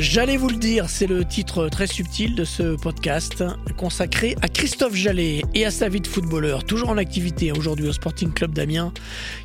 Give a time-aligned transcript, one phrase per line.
[0.00, 3.42] J'allais vous le dire, c'est le titre très subtil de ce podcast
[3.76, 7.92] consacré à Christophe Jallet et à sa vie de footballeur, toujours en activité aujourd'hui au
[7.92, 8.92] Sporting Club d'Amiens.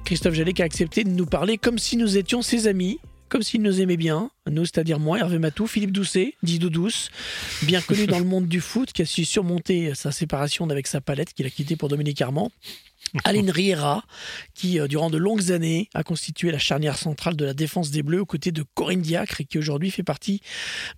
[0.05, 3.41] Christophe Jallet qui a accepté de nous parler comme si nous étions ses amis, comme
[3.41, 7.09] s'il nous aimait bien, nous, c'est-à-dire moi, Hervé Matou, Philippe Doucet, dit Douce,
[7.63, 11.01] bien connu dans le monde du foot, qui a su surmonter sa séparation avec sa
[11.01, 12.51] palette qu'il a quittée pour Dominique Armand.
[13.23, 14.03] Aline Riera,
[14.53, 18.03] qui euh, durant de longues années a constitué la charnière centrale de la défense des
[18.03, 20.41] Bleus aux côtés de Corinne Diacre et qui aujourd'hui fait partie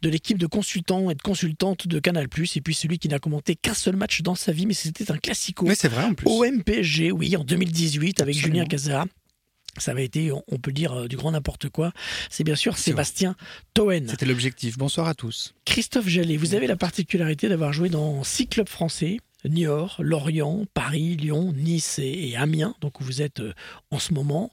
[0.02, 2.28] de l'équipe de consultants et de consultantes de Canal+.
[2.56, 5.17] Et puis celui qui n'a commenté qu'un seul match dans sa vie, mais c'était un
[5.17, 5.66] classico.
[5.66, 6.28] Mais c'est vrai en plus.
[6.28, 9.06] OMPG, oui, en 2018 avec Julien Cazard
[9.78, 11.92] ça avait été, on peut dire, euh, du grand n'importe quoi.
[12.30, 13.36] C'est bien sûr Sébastien
[13.73, 14.08] Toen.
[14.08, 14.78] C'était l'objectif.
[14.78, 15.53] Bonsoir à tous.
[15.66, 19.18] Christophe Jallet, vous avez la particularité d'avoir joué dans six clubs français.
[19.50, 23.54] Niort, Lorient, Paris, Lyon, Nice et Amiens, donc où vous êtes euh,
[23.92, 24.52] en ce moment.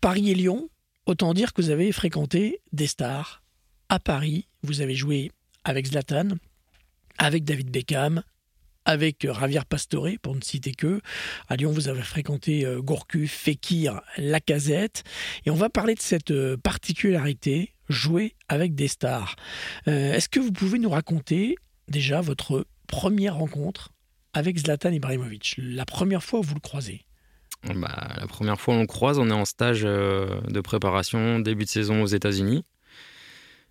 [0.00, 0.68] Paris et Lyon,
[1.06, 3.42] autant dire que vous avez fréquenté des stars.
[3.88, 5.30] À Paris, vous avez joué
[5.64, 6.28] avec Zlatan,
[7.18, 8.22] avec David Beckham,
[8.84, 11.00] avec euh, Javier Pastore, pour ne citer que.
[11.48, 15.04] À Lyon, vous avez fréquenté euh, Gourcuff, Fekir, Lacazette.
[15.44, 19.36] Et on va parler de cette particularité, jouer avec des stars.
[19.86, 21.56] Est-ce que vous pouvez nous raconter
[21.88, 23.92] déjà votre première rencontre
[24.34, 27.04] avec Zlatan Ibrahimovic La première fois où vous le croisez
[27.74, 31.64] bah, La première fois où on le croise, on est en stage de préparation, début
[31.64, 32.64] de saison aux États-Unis.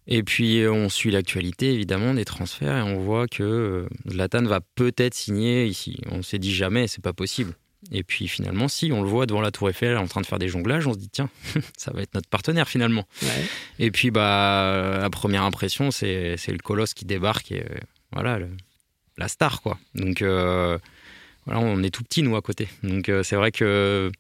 [0.08, 4.60] Et puis on suit l'actualité évidemment des transferts et on voit que euh, Zlatan va
[4.76, 6.00] peut-être signer ici.
[6.10, 7.54] On s'est dit jamais, c'est pas possible.
[7.92, 10.40] Et puis finalement, si on le voit devant la Tour Eiffel en train de faire
[10.40, 11.30] des jonglages, on se dit tiens,
[11.78, 13.06] ça va être notre partenaire finalement.
[13.80, 17.78] Et puis bah la première impression, c'est le colosse qui débarque et euh,
[18.12, 18.40] voilà
[19.22, 19.78] la star quoi.
[19.96, 20.78] Donc euh,
[21.46, 22.68] voilà, on est tout petit nous à côté.
[22.84, 24.12] Donc c'est vrai que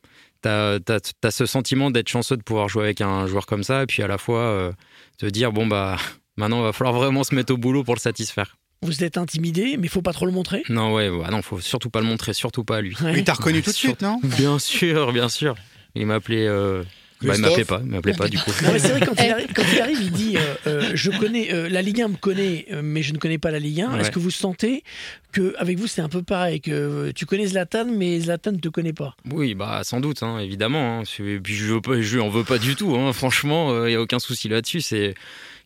[0.41, 3.85] tu as, ce sentiment d'être chanceux de pouvoir jouer avec un joueur comme ça, et
[3.85, 4.71] puis à la fois euh,
[5.17, 5.97] te dire, bon, bah,
[6.37, 8.57] maintenant, il va falloir vraiment se mettre au boulot pour le satisfaire.
[8.83, 11.59] Vous êtes intimidé, mais il faut pas trop le montrer Non, ouais, bah non, faut
[11.59, 12.97] surtout pas le montrer, surtout pas à lui.
[13.15, 14.19] Il t'a reconnu tout de suite, non?
[14.23, 15.53] Bien sûr, bien sûr.
[15.93, 16.83] Il m'a appelé euh,
[17.27, 18.51] bah, il m'appelait pas, il m'appelait pas du coup.
[18.77, 21.69] c'est vrai quand il, arrive, quand il, arrive, il dit euh, euh, je connais euh,
[21.69, 23.99] la Ligue 1 me connaît, mais je ne connais pas la Ligue 1.
[23.99, 24.83] Est-ce que vous sentez
[25.31, 28.69] que avec vous c'est un peu pareil que tu connais Zlatan, mais Zlatan ne te
[28.69, 29.15] connaît pas?
[29.31, 30.99] Oui, bah sans doute, hein, évidemment.
[30.99, 31.03] Hein.
[31.43, 32.95] Puis je veux pas, je en veux pas du tout.
[32.95, 33.13] Hein.
[33.13, 34.81] Franchement, il y a aucun souci là-dessus.
[34.81, 35.13] C'est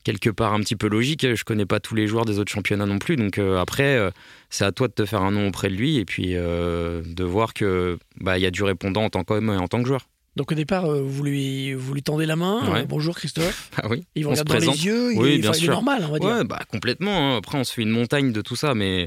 [0.03, 1.35] quelque part un petit peu logique.
[1.35, 4.11] Je connais pas tous les joueurs des autres championnats non plus, donc après
[4.49, 7.53] c'est à toi de te faire un nom auprès de lui et puis de voir
[7.53, 10.05] que bah il y a du répondant en tant qu'homme et en tant que joueur.
[10.35, 12.61] Donc au départ, euh, vous lui, vous lui tendez la main.
[12.75, 13.71] Euh, bonjour Christophe.
[13.81, 14.05] Ah oui.
[14.15, 15.13] Il vous regarde dans les yeux.
[15.15, 15.71] Oui, il, bien sûr.
[15.71, 16.29] est normal, on va dire.
[16.29, 17.35] Ouais, bah complètement.
[17.35, 17.37] Hein.
[17.37, 19.05] Après, on se fait une montagne de tout ça, mais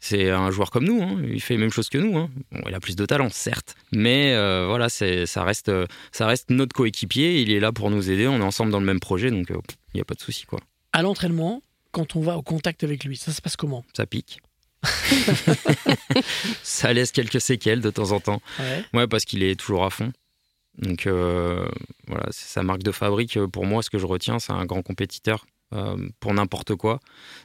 [0.00, 1.02] c'est un joueur comme nous.
[1.02, 1.22] Hein.
[1.32, 2.18] Il fait les mêmes choses que nous.
[2.18, 2.28] Hein.
[2.52, 5.72] Bon, il a plus de talent, certes, mais euh, voilà, ça reste,
[6.12, 7.40] ça reste notre coéquipier.
[7.40, 8.26] Il est là pour nous aider.
[8.26, 9.56] On est ensemble dans le même projet, donc il
[9.94, 10.60] n'y a pas de souci, quoi.
[10.92, 13.84] À l'entraînement, quand on va au contact avec lui, ça se passe comment?
[13.94, 14.40] Ça pique.
[16.62, 18.42] ça laisse quelques séquelles de temps en temps.
[18.58, 20.12] Ouais, ouais parce qu'il est toujours à fond.
[20.78, 21.66] Donc euh,
[22.06, 23.38] voilà, c'est sa marque de fabrique.
[23.46, 27.00] Pour moi, ce que je retiens, c'est un grand compétiteur euh, pour n'importe quoi.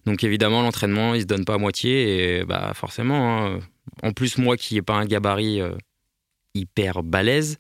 [0.05, 3.45] Donc évidemment, l'entraînement, il se donne pas à moitié et bah forcément.
[3.45, 3.59] Hein,
[4.03, 5.75] en plus, moi qui n'ai pas un gabarit euh,
[6.53, 7.57] hyper balèze,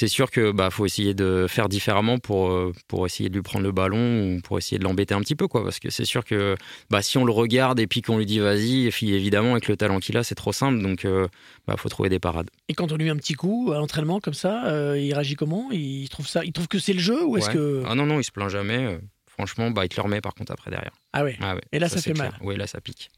[0.00, 3.42] c'est sûr que bah faut essayer de faire différemment pour euh, pour essayer de lui
[3.42, 6.06] prendre le ballon ou pour essayer de l'embêter un petit peu quoi parce que c'est
[6.06, 6.56] sûr que
[6.88, 9.68] bah si on le regarde et puis qu'on lui dit vas-y et puis évidemment avec
[9.68, 11.28] le talent qu'il a c'est trop simple donc euh,
[11.66, 12.48] bah faut trouver des parades.
[12.70, 15.34] Et quand on lui met un petit coup à l'entraînement comme ça, euh, il réagit
[15.34, 15.68] comment?
[15.70, 18.20] Il trouve ça il trouve que c'est le jeu ou est-ce que Ah non non,
[18.20, 18.98] il se plaint jamais.
[19.26, 20.92] Franchement, bah il te le remet par contre après derrière.
[21.12, 21.36] Ah ouais.
[21.42, 22.32] Ah et là ça, fait mal.
[22.40, 23.10] Oui, là ça pique.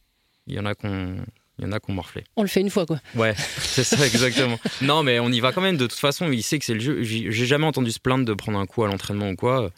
[0.48, 1.18] Il y en a qu'on
[1.62, 2.24] il y en a qui ont morflé.
[2.36, 2.98] On le fait une fois, quoi.
[3.14, 4.58] Ouais, c'est ça, exactement.
[4.80, 5.76] non, mais on y va quand même.
[5.76, 7.02] De toute façon, il sait que c'est le jeu.
[7.02, 9.70] J'ai jamais entendu se plaindre de prendre un coup à l'entraînement ou quoi.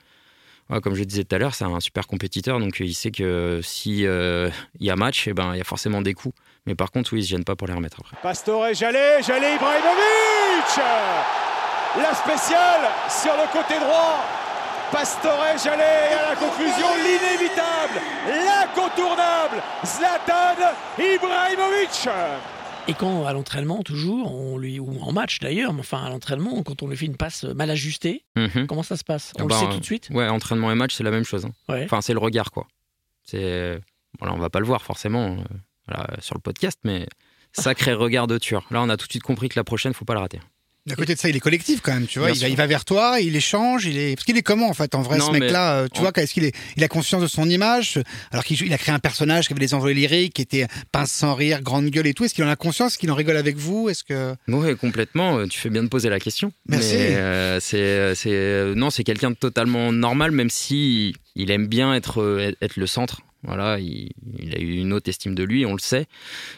[0.82, 4.06] comme je disais tout à l'heure, c'est un super compétiteur, donc il sait que si
[4.06, 4.50] euh,
[4.80, 6.34] il y a match, eh ben il y a forcément des coups.
[6.66, 8.16] Mais par contre, oui, il se gêne pas pour les remettre après.
[8.22, 10.80] Pastore, Jallet, Jallet Ibrahimovic
[12.00, 14.43] La spéciale sur le côté droit
[14.94, 17.98] Pastore Jallet à la conclusion, l'inévitable,
[18.28, 22.08] l'incontournable, Zlatan Ibrahimovic.
[22.86, 26.62] Et quand à l'entraînement, toujours, on lui, ou en match d'ailleurs, mais enfin à l'entraînement,
[26.62, 28.68] quand on lui fait une passe mal ajustée, Mhm.
[28.68, 29.32] comment ça se passe?
[29.36, 30.10] On Ah le bah, sait tout de suite?
[30.12, 31.44] Ouais, entraînement et match, c'est la même chose.
[31.44, 31.50] hein.
[31.68, 31.82] Ouais.
[31.86, 32.68] Enfin, c'est le regard, quoi.
[33.24, 33.80] C'est.
[34.20, 35.36] Voilà, on va pas le voir forcément euh,
[35.88, 37.08] voilà, sur le podcast, mais
[37.52, 38.62] sacré regard de tueur.
[38.70, 40.38] Là, on a tout de suite compris que la prochaine, faut pas le rater.
[40.90, 42.28] À côté de ça, il est collectif quand même, tu vois.
[42.28, 42.48] Il va, sûr.
[42.48, 44.16] il va vers toi, il échange, il est.
[44.16, 46.34] Parce qu'il est comment en fait, en vrai, Non, ce mec-là euh, Tu vois, est-ce
[46.34, 47.98] qu'il est, il a conscience de son image
[48.32, 51.34] Alors qu'il a créé un personnage qui avait des envolées lyriques, qui était pince sans
[51.34, 52.24] rire, grande gueule et tout.
[52.24, 53.88] Est-ce qu'il en a conscience Est-ce qu'il en rigole avec vous?
[53.88, 55.38] Est-ce que Oui, complètement.
[55.38, 56.52] euh, Tu fais bien de poser la question.
[56.68, 56.96] Merci.
[56.96, 61.66] Mais, euh, c'est, c'est, euh, non, c'est quelqu'un de totalement normal, même si il aime
[61.66, 63.22] bien être, être le centre.
[63.46, 64.10] Voilà, il,
[64.54, 66.06] a eu une haute estime de lui, on le sait.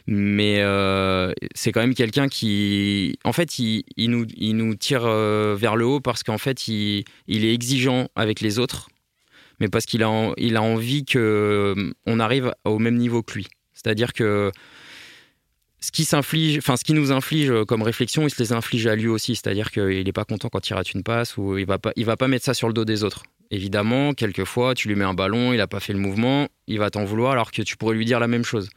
[0.06, 5.84] Mais euh, c'est quand même quelqu'un qui, en fait, il, nous, tire euh, vers le
[5.84, 8.88] haut parce qu'en fait, il, est exigeant avec les autres,
[9.58, 11.18] mais parce qu'il a, il a envie que
[11.76, 13.48] euh, on arrive au même niveau que lui.
[13.74, 14.52] C'est-à-dire que
[15.80, 18.94] ce qui s'inflige, enfin ce qui nous inflige comme réflexion, il se les inflige à
[18.94, 19.34] lui aussi.
[19.34, 22.16] C'est-à-dire qu'il n'est pas content quand il rate une passe ou il va il va
[22.16, 23.24] pas mettre ça sur le dos des autres.
[23.50, 26.90] Évidemment, quelquefois, tu lui mets un ballon, il n'a pas fait le mouvement, il va
[26.90, 28.68] t'en vouloir alors que tu pourrais lui dire la même chose.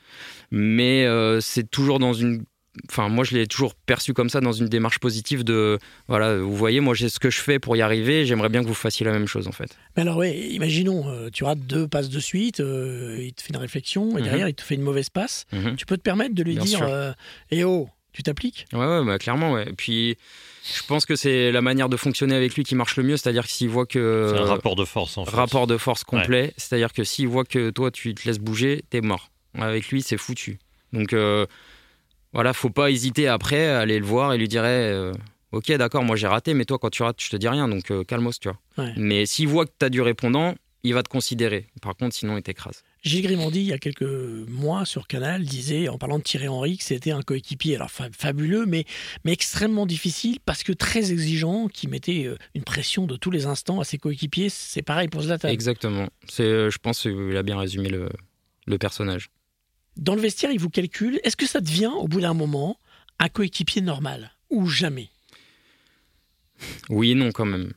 [0.51, 2.43] Mais euh, c'est toujours dans une,
[2.89, 6.55] enfin moi je l'ai toujours perçu comme ça dans une démarche positive de, voilà, vous
[6.55, 9.05] voyez, moi j'ai ce que je fais pour y arriver, j'aimerais bien que vous fassiez
[9.05, 9.75] la même chose en fait.
[9.95, 13.49] Mais alors, ouais, imaginons, euh, tu rates deux passes de suite, euh, il te fait
[13.49, 14.23] une réflexion, et Mhm.
[14.23, 15.45] derrière, il te fait une mauvaise passe.
[15.51, 15.75] Mhm.
[15.75, 17.15] Tu peux te permettre de lui Bien dire
[17.51, 17.89] Eh oh,
[18.19, 18.65] tu t'appliques?
[18.73, 19.69] Ouais, ouais, bah, clairement, ouais.
[19.69, 20.17] Et puis,
[20.75, 23.43] je pense que c'est la manière de fonctionner avec lui qui marche le mieux, c'est-à-dire
[23.43, 24.33] que s'il voit que.
[24.33, 25.33] C'est un rapport de force en fait.
[25.33, 28.99] rapport de force complet, c'est-à-dire que s'il voit que toi, tu te laisses bouger, t'es
[28.99, 29.31] mort.
[29.57, 30.59] Avec lui, c'est foutu.
[30.91, 31.45] Donc, euh,
[32.33, 35.13] voilà, faut pas hésiter après à aller le voir et lui dire euh,
[35.53, 37.89] Ok, d'accord, moi j'ai raté, mais toi, quand tu rates, je te dis rien, donc
[37.89, 38.59] euh, calmos, tu vois.
[38.77, 38.93] Ouais.
[38.97, 41.67] Mais s'il voit que t'as du répondant, il va te considérer.
[41.81, 42.83] Par contre, sinon, il t'écrase.
[43.01, 46.77] Gilles Grimandi, il y a quelques mois sur Canal, disait, en parlant de Thierry Henry,
[46.77, 48.83] que c'était un coéquipier alors fa- fabuleux, mais,
[49.23, 53.45] mais extrêmement difficile parce que très exigeant, qui mettait euh, une pression de tous les
[53.45, 54.49] instants à ses coéquipiers.
[54.49, 55.47] C'est pareil pour Zlatan.
[55.47, 56.09] Exactement.
[56.27, 58.09] C'est, euh, je pense qu'il a bien résumé le,
[58.67, 59.29] le personnage.
[59.95, 61.21] Dans le vestiaire, il vous calcule.
[61.23, 62.77] Est-ce que ça devient, au bout d'un moment,
[63.19, 64.31] un coéquipier normal?
[64.49, 65.09] Ou jamais?
[66.89, 67.71] Oui et non quand même.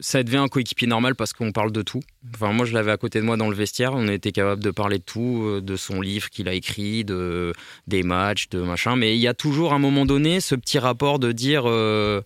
[0.00, 2.00] Ça devient un coéquipier normal parce qu'on parle de tout.
[2.34, 3.92] Enfin, moi, je l'avais à côté de moi dans le vestiaire.
[3.94, 7.52] On était capable de parler de tout, euh, de son livre qu'il a écrit, de
[7.86, 8.96] des matchs, de machin.
[8.96, 12.20] Mais il y a toujours à un moment donné ce petit rapport de dire, euh,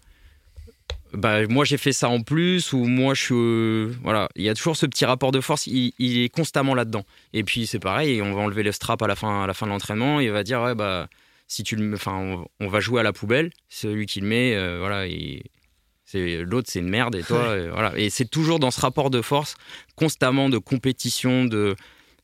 [1.12, 4.28] bah moi j'ai fait ça en plus ou moi je suis, euh, voilà.
[4.36, 5.66] Il y a toujours ce petit rapport de force.
[5.66, 7.04] Il, est constamment là-dedans.
[7.32, 8.22] Et puis c'est pareil.
[8.22, 10.20] On va enlever le strap à la fin, à la fin de l'entraînement.
[10.20, 11.08] Il va dire, ouais bah
[11.48, 13.50] si tu enfin, on, va jouer à la poubelle.
[13.69, 15.06] Celui qui le met, voilà,
[16.14, 17.96] l'autre, c'est une merde et toi, euh, voilà.
[17.98, 19.54] Et c'est toujours dans ce rapport de force,
[19.96, 21.76] constamment de compétition, de.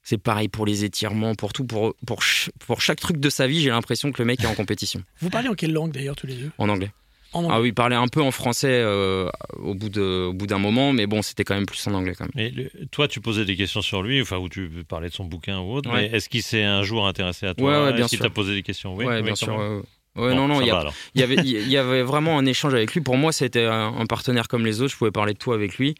[0.02, 3.46] C'est pareil pour les étirements, pour tout, pour, pour, ch- pour chaque truc de sa
[3.46, 5.02] vie, j'ai l'impression que le mec est en compétition.
[5.20, 6.50] Vous parlez en quelle langue d'ailleurs tous les deux?
[6.56, 6.90] En anglais.
[7.34, 7.54] En anglais.
[7.54, 10.56] Ah oui, il parlait un peu en français euh, au bout de- au bout d'un
[10.58, 12.32] moment, mais bon, c'était quand même plus en anglais quand même.
[12.34, 15.26] Mais le- toi, tu posais des questions sur lui, enfin, ou tu parlais de son
[15.26, 16.08] bouquin ou autre, Ouais.
[16.08, 17.68] mais est-ce qu'il s'est un jour intéressé à toi?
[17.70, 18.94] Ouais, ouais, bien Est-ce qu'il t'a posé des questions?
[18.96, 19.84] Oui, bien sûr.
[20.18, 20.70] Ouais, Bon, non, non, il y,
[21.20, 23.00] y avait, il y avait vraiment un échange avec lui.
[23.00, 24.92] Pour moi, c'était un, un partenaire comme les autres.
[24.92, 25.94] Je pouvais parler de tout avec lui.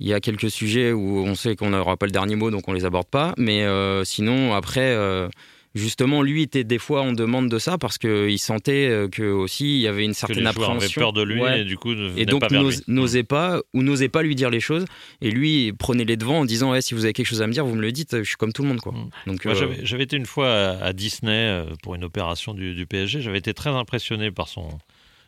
[0.00, 2.66] Il y a quelques sujets où on sait qu'on n'aura pas le dernier mot, donc
[2.68, 3.34] on les aborde pas.
[3.36, 5.28] Mais euh, sinon, après, euh,
[5.74, 9.76] justement, lui était des fois en demande de ça parce qu'il sentait euh, que aussi
[9.76, 11.00] il y avait une Que certaine les joueurs avaient appréhension.
[11.00, 11.60] peur de lui Ouais.
[11.60, 12.42] et du coup ne Et donc
[12.88, 14.84] n'osait pas ou n'osait pas lui dire les choses.
[15.20, 17.52] Et lui prenait les devants en disant ouais, si vous avez quelque chose à me
[17.52, 18.18] dire, vous me le dites.
[18.18, 18.92] Je suis comme tout le monde quoi.
[18.92, 19.10] Mm.
[19.26, 19.54] Donc euh,
[19.84, 23.20] j'avais- été une fois à, Disney euh, pour une opération du, du PSG.
[23.20, 24.68] J'avais été très impressionné par son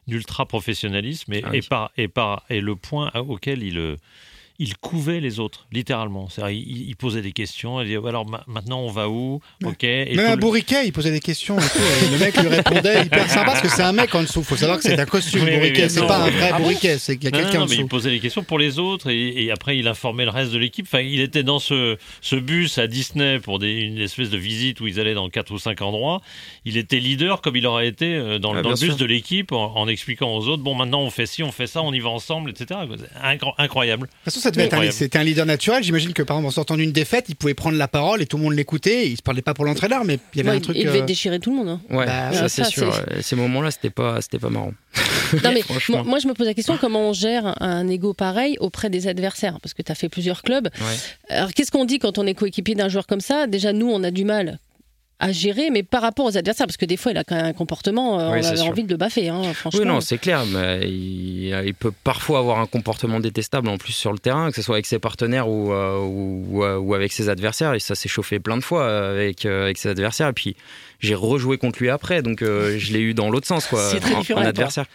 [0.08, 3.96] ultra professionnalisme et, Ah et par, et, par, et le point auquel il,
[4.58, 6.28] il couvait les autres, littéralement.
[6.28, 7.80] C'est-à-dire, il, il posait des questions.
[7.80, 9.40] Il disait alors ma- maintenant on va où?
[9.64, 9.84] Ok.
[9.84, 11.58] Et Même à le- Bourriquet, il posait des questions.
[11.58, 14.22] Et tout, et le mec lui répondait hyper sympa parce que c'est un mec en
[14.22, 14.42] dessous.
[14.42, 15.84] Faut savoir que c'est un costume Oui, Bourriquet.
[15.84, 17.80] oui, c'est pas un vrai Ah Bourriquet, c'est qu'il y a quelqu'un en mais dessous.
[17.82, 20.58] il posait des questions pour les autres et, et après il informait le reste de
[20.58, 20.86] l'équipe.
[20.86, 24.80] Enfin, il était dans ce, ce bus à Disney pour des, une espèce de visite
[24.80, 26.20] où ils allaient dans quatre ou cinq endroits.
[26.64, 28.90] Il était leader comme il aurait été euh, dans, le- Ah, dans le bien bus
[28.94, 28.96] sûr.
[28.96, 31.82] de l'équipe en, en expliquant aux autres bon maintenant on fait ci, on fait ça,
[31.82, 32.80] on y va ensemble, etc.
[33.58, 34.02] incroyable.
[34.06, 34.96] De toute façon, ça devait être un, Incroyable.
[34.96, 35.82] c'était un leader naturel.
[35.82, 38.36] J'imagine que par exemple, en sortant d'une défaite, il pouvait prendre la parole et tout
[38.36, 39.08] le monde l'écoutait.
[39.08, 40.76] Il se parlait pas pour l'entraîneur, mais il y avait Ouais, un truc.
[40.78, 41.68] il devait euh, déchirer tout le monde.
[41.68, 41.80] hein.
[41.96, 42.92] ouais, Bah, ça c'est sûr.
[43.20, 44.72] Ces moments-là, c'était pas, c'était pas marrant.
[45.44, 48.56] Non, mais moi, moi, je me pose la question comment on gère un ego pareil
[48.60, 49.58] auprès des adversaires?
[49.62, 50.68] Parce que tu as fait plusieurs clubs.
[50.80, 50.96] Ouais.
[51.36, 53.46] Alors, qu'est-ce qu'on dit quand on est coéquipier d'un joueur comme ça?
[53.46, 54.58] Déjà, nous, on a du mal
[55.22, 57.46] à gérer, mais par rapport aux adversaires, parce que des fois, il a quand même
[57.46, 58.66] un comportement, euh, Oui, on avait sûr.
[58.66, 59.80] envie de le baffer, hein, franchement.
[59.80, 60.44] Oui, non, c'est clair.
[60.46, 64.56] Mais il, il peut parfois avoir un comportement détestable en plus sur le terrain, que
[64.56, 67.72] ce soit avec ses partenaires ou, euh, ou, ou, euh, ou avec ses adversaires.
[67.74, 70.28] Et ça s'est chauffé plein de fois avec, euh, avec ses adversaires.
[70.28, 70.56] Et puis
[70.98, 73.80] j'ai rejoué contre lui après, donc je l'ai eu dans l'autre sens, quoi,
[74.34, 74.86] en, en adversaire.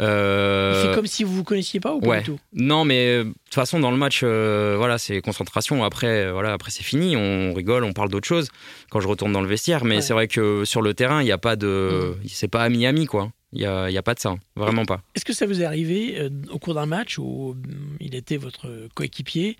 [0.00, 2.18] Euh, fait comme si vous vous connaissiez pas ou pas ouais.
[2.20, 5.84] du tout Non, mais euh, de toute façon, dans le match, euh, voilà, c'est concentration.
[5.84, 7.16] Après, voilà, après c'est fini.
[7.16, 8.48] On rigole, on parle d'autre chose
[8.90, 9.84] quand je retourne dans le vestiaire.
[9.84, 10.00] Mais Ouais.
[10.00, 13.06] c'est vrai que sur le terrain, il n'y a pas de, c'est pas ami ami
[13.06, 13.30] quoi.
[13.52, 15.00] Il y a, a pas de ça, vraiment pas.
[15.14, 18.36] Est-ce que ça vous est arrivé euh, au cours d'un match où hum, il était
[18.36, 19.56] votre coéquipier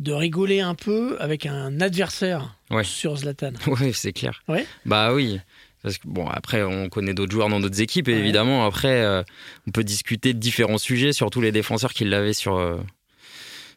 [0.00, 2.84] de rigoler un peu avec un adversaire Ouais.
[2.84, 4.40] sur Zlatan Oui, c'est clair.
[4.48, 4.64] Ouais.
[4.86, 5.40] Bah oui.
[5.82, 8.18] Parce que bon, après, on connaît d'autres joueurs dans d'autres équipes, et Ouais.
[8.18, 8.64] évidemment.
[8.66, 9.22] Après, euh,
[9.66, 12.56] on peut discuter de différents sujets, surtout les défenseurs qui l'avaient sur.
[12.56, 12.76] euh,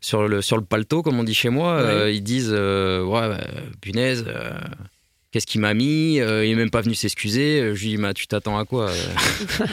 [0.04, 1.82] sur le, sur le paletot, comme on dit chez moi, Ouais.
[1.84, 3.40] euh, ils disent Ouais, bah,
[3.82, 4.26] punaise,
[5.32, 7.74] qu'est-ce qu'il m'a mis Euh, Il est même pas venu s'excuser.
[7.76, 8.96] Je lui dis bah, Tu t'attends à quoi euh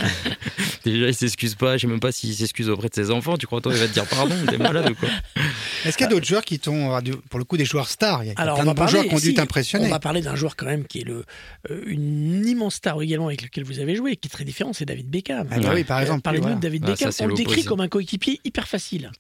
[0.85, 1.77] Déjà, il s'excuse pas.
[1.77, 3.37] Je sais même pas s'il s'excuse auprès de ses enfants.
[3.37, 5.09] Tu crois, toi, il va te dire pardon T'es malade ou quoi
[5.85, 7.01] Est-ce qu'il y a d'autres joueurs qui t'ont, euh,
[7.31, 8.25] pour le coup, des joueurs stars?
[8.25, 9.87] Il y a Alors, plein on de bons parler, joueurs qui ont dû si, t'impressionner.
[9.87, 11.25] On va parler d'un joueur quand même qui est le,
[11.71, 14.85] euh, une immense star également avec lequel vous avez joué, qui est très différent, c'est
[14.87, 15.47] David Beckham.
[15.51, 16.23] Ah bah oui, par Euh, exemple.
[16.23, 16.57] Parlez-nous voilà.
[16.57, 17.13] de David Ah, ça, Beckham.
[17.13, 19.11] c'est on le décrit comme un coéquipier hyper facile.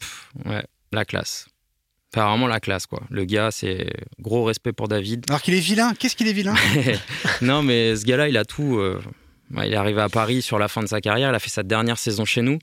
[0.46, 1.46] Ouais, la classe.
[2.14, 3.02] Enfin, vraiment la classe, quoi.
[3.10, 5.26] Le gars, c'est gros respect pour David.
[5.28, 6.54] Alors qu'il est vilain, qu'est-ce qu'il est vilain?
[7.42, 8.78] Non, mais ce gars-là, il a tout.
[8.78, 9.00] euh,
[9.56, 11.30] il est arrivé à Paris sur la fin de sa carrière.
[11.30, 12.58] Il a fait sa dernière saison chez nous.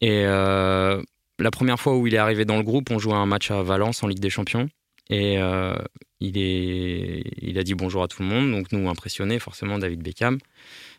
[0.00, 1.02] Et euh,
[1.38, 3.62] la première fois où il est arrivé dans le groupe, on jouait un match à
[3.62, 4.68] Valence en Ligue des Champions.
[5.10, 5.74] Et euh,
[6.20, 8.52] il, est, il a dit bonjour à tout le monde.
[8.52, 10.38] Donc, nous, impressionnés, forcément, David Beckham.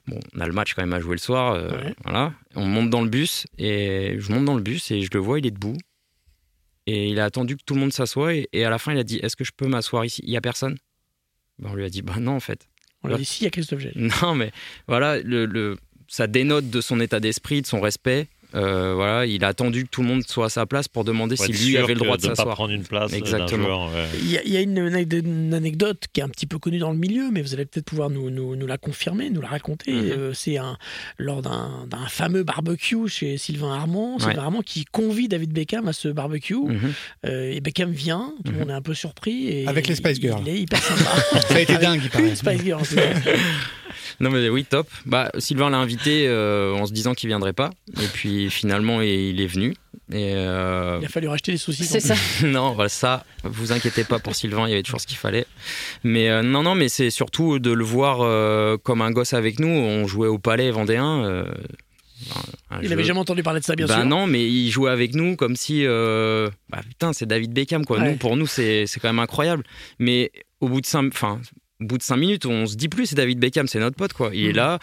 [0.07, 1.53] Bon, on a le match quand même à jouer le soir.
[1.53, 1.95] euh, Ouais.
[2.03, 2.33] Voilà.
[2.55, 3.47] On monte dans le bus.
[3.57, 5.77] Et je monte dans le bus et je le vois, il est debout.
[6.87, 8.33] Et il a attendu que tout le monde s'assoie.
[8.35, 10.21] Et, et à la fin, il a dit Est-ce que je peux m'asseoir ici?
[10.25, 10.77] Il y a personne?
[11.59, 12.67] Ben, On lui a dit Bah non, en fait.
[13.03, 13.17] On l'a Ouais.
[13.19, 13.93] dit ici, il y a Christophe Gell.
[14.21, 14.51] Non, mais
[14.87, 18.27] voilà, le, le- ça dénote de son état d'esprit, de son respect.
[18.55, 21.35] Euh, voilà, il a attendu que tout le monde soit à sa place pour demander
[21.37, 22.55] Faut si lui avait le droit de s'asseoir.
[22.55, 23.63] prendre une place euh, Exactement.
[23.65, 24.05] joueur, ouais.
[24.21, 26.57] Il y a, il y a une, anecdote- une anecdote qui est un petit peu
[26.59, 29.41] connue dans le milieu, mais vous allez peut-être pouvoir nous, nous- nous la confirmer, nous
[29.41, 29.93] la raconter.
[29.93, 30.11] Mhm.
[30.11, 30.77] Euh, c'est un,
[31.17, 34.15] lors d'un fameux barbecue chez Sylvain Armand.
[34.15, 34.21] Ouais.
[34.25, 36.55] Sylvain Armand qui convie David Beckham à ce barbecue.
[36.55, 36.93] Mhm.
[37.27, 38.59] Euh, et Beckham vient, tout le Mhm.
[38.59, 39.47] monde est un peu surpris.
[39.47, 40.41] Et Avec les Spice Girls.
[40.45, 41.39] Il est hyper sympa.
[41.47, 42.27] Ça a été dingue, il paraît.
[42.29, 43.31] Une Spice Girl, c'est ça.
[44.19, 44.87] Non, mais oui, top.
[45.07, 47.71] Bah, Sylvain l'a invité euh, en se disant qu'il viendrait pas.
[48.01, 49.73] Et puis finalement, il est venu.
[50.13, 51.89] Et euh, Il a fallu racheter des saucisses.
[51.89, 52.15] C'est ça.
[52.45, 55.45] non, voilà, ça, vous inquiétez pas pour Sylvain, il y avait toujours ce qu'il fallait.
[56.03, 59.59] Mais euh, non, non, mais c'est surtout de le voir euh, comme un gosse avec
[59.59, 59.69] nous.
[59.69, 61.23] On jouait au Palais Vendéen.
[61.23, 61.45] euh,
[62.35, 64.05] un- un Il jeu- avait jamais entendu parler de ça, bien bah sûr.
[64.05, 67.97] non, mais il jouait avec nous comme si, euh, bah putain, c'est David Beckham quoi.
[67.99, 68.11] Ouais.
[68.11, 69.63] Nous, pour nous, c'est c'est quand même incroyable.
[69.97, 71.39] Mais au bout de cinq, enfin,
[71.81, 74.13] au bout de cinq minutes, on se dit plus, c'est David Beckham, c'est notre pote
[74.13, 74.29] quoi.
[74.33, 74.55] Il est Mhm.
[74.55, 74.79] là,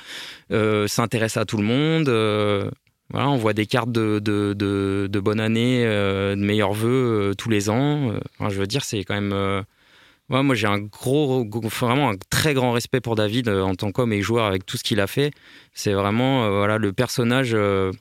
[0.52, 2.08] euh, s'intéresse à tout le monde.
[2.08, 2.70] euh,
[3.10, 7.30] voilà, on voit des cartes de, de, de, de bonne année, euh, de meilleurs vœux
[7.30, 8.12] euh, tous les ans.
[8.12, 9.32] Euh, enfin, je veux dire, c'est quand même.
[9.32, 9.62] euh,
[10.28, 14.12] ouais, moi, j'ai un gros, vraiment un très grand respect pour David en tant qu'homme
[14.12, 15.30] et joueur avec tout ce qu'il a fait.
[15.72, 17.54] C'est vraiment voilà le personnage.
[17.54, 17.92] le,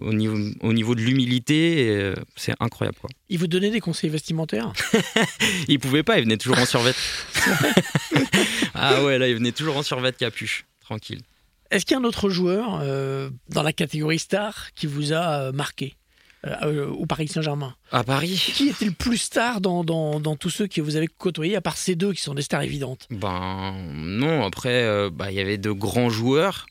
[0.00, 2.98] au, niveau, au niveau de l'humilité, c'est incroyable.
[3.00, 3.10] Quoi.
[3.28, 4.72] Il vous donnait des conseils vestimentaires?
[5.68, 6.92] Il pouvait pas, il venait toujours en survêt.
[8.74, 11.20] ah ouais, là, il venait toujours en survêt capuche, tranquille.
[11.70, 15.40] Est-ce qu'il y a un autre joueur euh, dans la catégorie star qui vous a
[15.40, 15.96] euh, marqué
[16.46, 17.74] euh, au Paris Saint-Germain?
[17.92, 18.40] À Paris?
[18.54, 21.60] Qui était le plus star dans, dans, dans tous ceux que vous avez côtoyés, à
[21.60, 23.06] part ces deux qui sont des stars évidentes?
[23.10, 26.66] Ben non, après, euh, bah, il y avait de grands joueurs.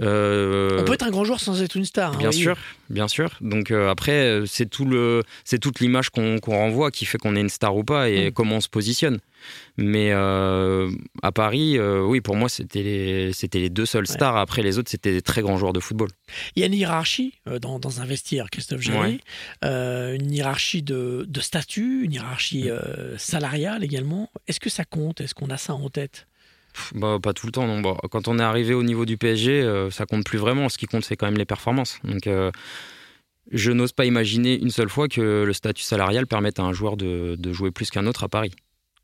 [0.00, 2.14] Euh, On peut être un grand joueur sans être une star.
[2.14, 2.34] hein, Bien oui.
[2.36, 2.56] sûr,
[2.90, 3.30] bien sûr.
[3.40, 7.40] Donc euh, après, c'est tout le, c'est toute l'image qu'on renvoie qui fait qu'on est
[7.40, 8.32] une star ou pas et Mm.
[8.32, 9.18] comment on se positionne.
[9.76, 10.90] Mais euh,
[11.22, 14.14] à Paris, oui, pour moi, c'était les, c'était les deux seules Ouais.
[14.14, 14.36] stars.
[14.36, 16.08] Après, les autres, c'était des très grands joueurs de football.
[16.54, 19.18] Il y a une hiérarchie dans, dans un vestiaire, Christophe Jallet.
[19.62, 20.16] Ouais.
[20.16, 22.14] Une hiérarchie de, de statut, une Mm.
[22.14, 24.30] hiérarchie euh, salariale également.
[24.46, 25.20] Est-ce que ça compte?
[25.20, 26.27] Est-ce qu'on a ça en tête?
[26.94, 27.80] Bah, pas tout le temps, non.
[27.80, 30.68] Bon, quand on est arrivé au niveau du PSG, euh, ça compte plus vraiment.
[30.68, 31.98] Ce qui compte, c'est quand même les performances.
[32.04, 32.50] Donc, euh,
[33.50, 36.96] je n'ose pas imaginer une seule fois que le statut salarial permette à un joueur
[36.96, 38.52] de, de jouer plus qu'un autre à Paris.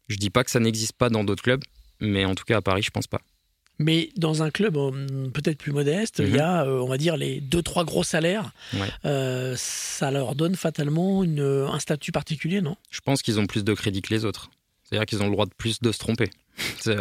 [0.08, 1.62] Je dis pas que ça n'existe pas dans d'autres clubs,
[2.00, 3.20] mais en tout cas à Paris, je pense pas.
[3.78, 7.16] Mais dans un club euh, peut-être plus modeste, il y a, euh, on va dire,
[7.16, 8.52] les deux, trois gros salaires.
[8.72, 8.80] Mhm.
[8.80, 8.88] Ouais.
[9.04, 12.76] Euh, ça leur donne fatalement une, un statut particulier, non?
[12.90, 14.50] Je pense qu'ils ont plus de crédit que les autres.
[14.84, 16.30] C'est-à-dire qu'ils ont le droit de plus de se tromper.
[16.78, 16.96] C'est-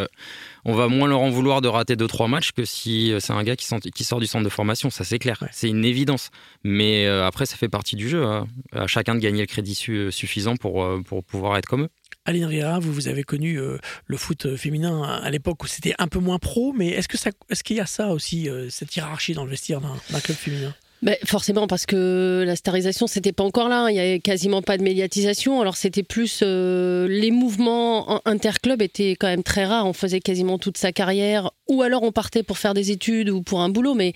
[0.65, 3.43] On va moins leur en vouloir de rater 2-3 matchs que si euh, c'est un
[3.43, 5.49] gars qui, sort- qui sort du centre de formation, ça c'est clair, Ouais.
[5.51, 6.29] c'est une évidence.
[6.63, 8.47] Mais euh, après, ça fait partie du jeu, hein.
[8.71, 11.89] à chacun de gagner le crédit su- suffisant pour, euh, pour pouvoir être comme eux.
[12.25, 15.93] Aline Riera, vous, vous avez connu euh, le foot euh, féminin à l'époque où c'était
[15.99, 19.43] un peu moins pro, mais est-ce qu'il y a ça aussi, euh, cette hiérarchie dans
[19.43, 20.73] le vestiaire d'un club féminin?
[21.03, 23.87] Ben, forcément, parce que la starisation, c'était pas encore là.
[23.89, 25.59] Il y avait quasiment pas de médiatisation.
[25.59, 29.85] Alors, c'était plus euh, les mouvements en- interclubs étaient quand même très rares.
[29.85, 33.41] On faisait quasiment toute sa carrière, ou alors on partait pour faire des études ou
[33.41, 34.13] pour un boulot, mais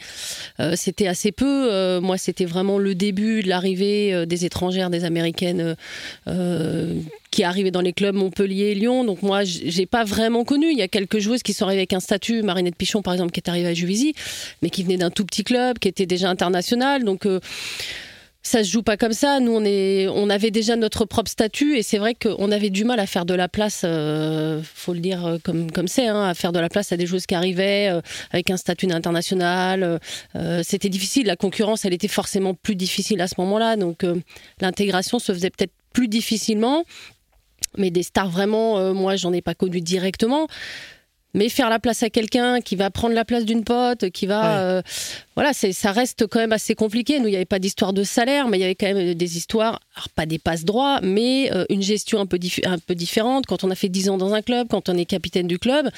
[0.62, 1.68] euh, c'était assez peu.
[1.70, 5.76] Euh, moi, c'était vraiment le début de l'arrivée des étrangères, des américaines.
[7.38, 9.04] Qui arrivaient dans les clubs Montpellier et Lyon.
[9.04, 10.72] Donc moi, j'ai pas vraiment connu.
[10.72, 13.32] Il y a quelques joueuses qui sont arrivées avec un statut, Marinette Pichon par exemple,
[13.32, 14.16] qui est arrivée à Juvisy,
[14.64, 17.04] mais qui venait d'un tout petit club, qui était déjà international.
[17.04, 17.40] Donc euh,
[18.42, 19.40] ça se joue pas comme ça.
[19.40, 22.86] Nous, on, est, on avait déjà notre propre statut et c'est vrai qu'on avait du
[22.86, 26.24] mal à faire de la place, euh, faut le dire euh, comme comme c'est, hein,
[26.24, 28.02] à faire de la place à des joueuses qui arrivaient euh,
[28.32, 30.00] avec un statut international.
[30.36, 31.28] Euh, C'était difficile.
[31.28, 33.76] La concurrence, elle était forcément plus difficile à ce moment-là.
[33.76, 34.04] Donc
[34.60, 36.84] l'intégration se faisait peut-être plus difficilement.
[37.78, 40.48] Mais des stars vraiment, euh, moi, j'en ai pas connu directement.
[41.34, 44.78] Mais faire la place à quelqu'un qui va prendre la place d'une pote, qui va,
[44.78, 44.82] Ouais.
[45.38, 47.20] Voilà, c'est, ça reste quand même assez compliqué.
[47.20, 49.38] Nous, il n'y avait pas d'histoire de salaire, mais il y avait quand même des
[49.38, 52.96] histoires, alors pas des passes droits, mais euh, une gestion un peu, dif- un peu
[52.96, 53.46] différente.
[53.46, 55.90] Quand on a fait 10 ans dans un club, quand on est capitaine du club,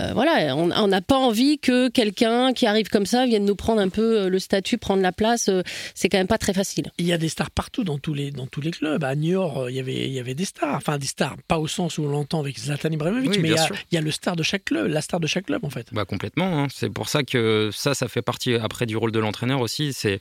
[0.00, 3.80] euh, voilà, on n'a pas envie que quelqu'un qui arrive comme ça vienne nous prendre
[3.80, 5.48] un peu euh, le statut, prendre la place.
[5.48, 5.62] euh,
[5.94, 6.90] c'est quand même pas très facile.
[6.98, 9.04] Il y a des stars partout dans tous les, dans tous les clubs.
[9.04, 10.74] À Niort, euh, il y avait, il y avait des stars.
[10.74, 13.52] Enfin, des stars, pas au sens où on l'entend avec Zlatan Ibrahimovic, Oui, mais il
[13.52, 13.76] y, bien a, sûr.
[13.92, 15.86] il y a le star de chaque club, la star de chaque club en fait.
[15.92, 16.64] Bah complètement.
[16.64, 16.66] hein.
[16.74, 19.92] C'est pour ça que ça, ça fait partie après du rôle de l'entraîneur aussi.
[19.92, 20.20] C'est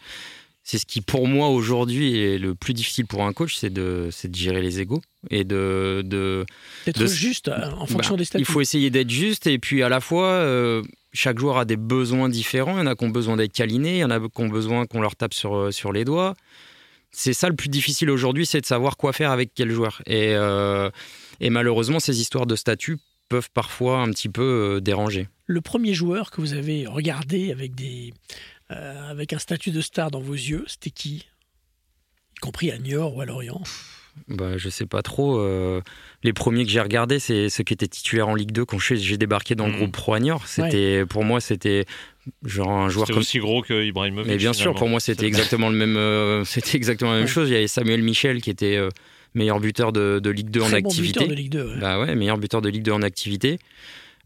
[0.65, 4.09] c'est ce qui pour moi aujourd'hui est le plus difficile pour un coach, c'est de
[4.11, 6.45] c'est de gérer les égaux et de de
[6.85, 8.41] D'être juste euh, en fonction bah, des statuts.
[8.41, 10.81] Il faut essayer d'être juste et puis à la fois, euh,
[11.13, 12.77] chaque joueur a des besoins différents.
[12.77, 14.49] Il y en a qui ont besoin d'être câlinés, il y en a qui ont
[14.49, 16.35] besoin qu'on leur tape sur, euh, sur les doigts.
[17.11, 20.01] C'est ça le plus difficile aujourd'hui, c'est de savoir quoi faire avec quel joueur.
[20.07, 20.89] Et, euh,
[21.39, 22.97] et malheureusement, ces histoires de statut
[23.29, 24.41] peuvent parfois un petit peu
[24.77, 25.27] euh, déranger.
[25.53, 28.11] Le premier joueur que vous avez regardé avec, des,
[28.71, 31.27] euh, avec un statut de star dans vos yeux, c'était qui?
[32.37, 33.61] Y compris à Niort ou à Lorient
[34.27, 35.37] Bah, je sais pas trop.
[35.39, 35.79] euh,
[36.23, 39.17] les premiers que j'ai regardés, c'est ceux qui étaient titulaires en Ligue 2 quand j'ai
[39.17, 39.77] débarqué dans le Mhm.
[39.77, 40.47] groupe Pro Niort.
[40.47, 41.85] C'était pour moi, c'était
[42.43, 44.27] genre un joueur C'était comme aussi gros que Ibrahimovic.
[44.31, 45.97] Mais bien sûr, pour moi, c'était exactement le même.
[45.97, 47.31] euh, c'était exactement la même Ouais.
[47.31, 47.49] chose.
[47.49, 48.89] Il y avait Samuel Michel qui était euh,
[49.35, 51.19] meilleur buteur de, de Ligue 2 en bon activité.
[51.19, 51.63] buteur de Ligue 2.
[51.73, 51.79] ouais.
[51.79, 53.59] Bah ouais, meilleur buteur de Ligue 2 en activité.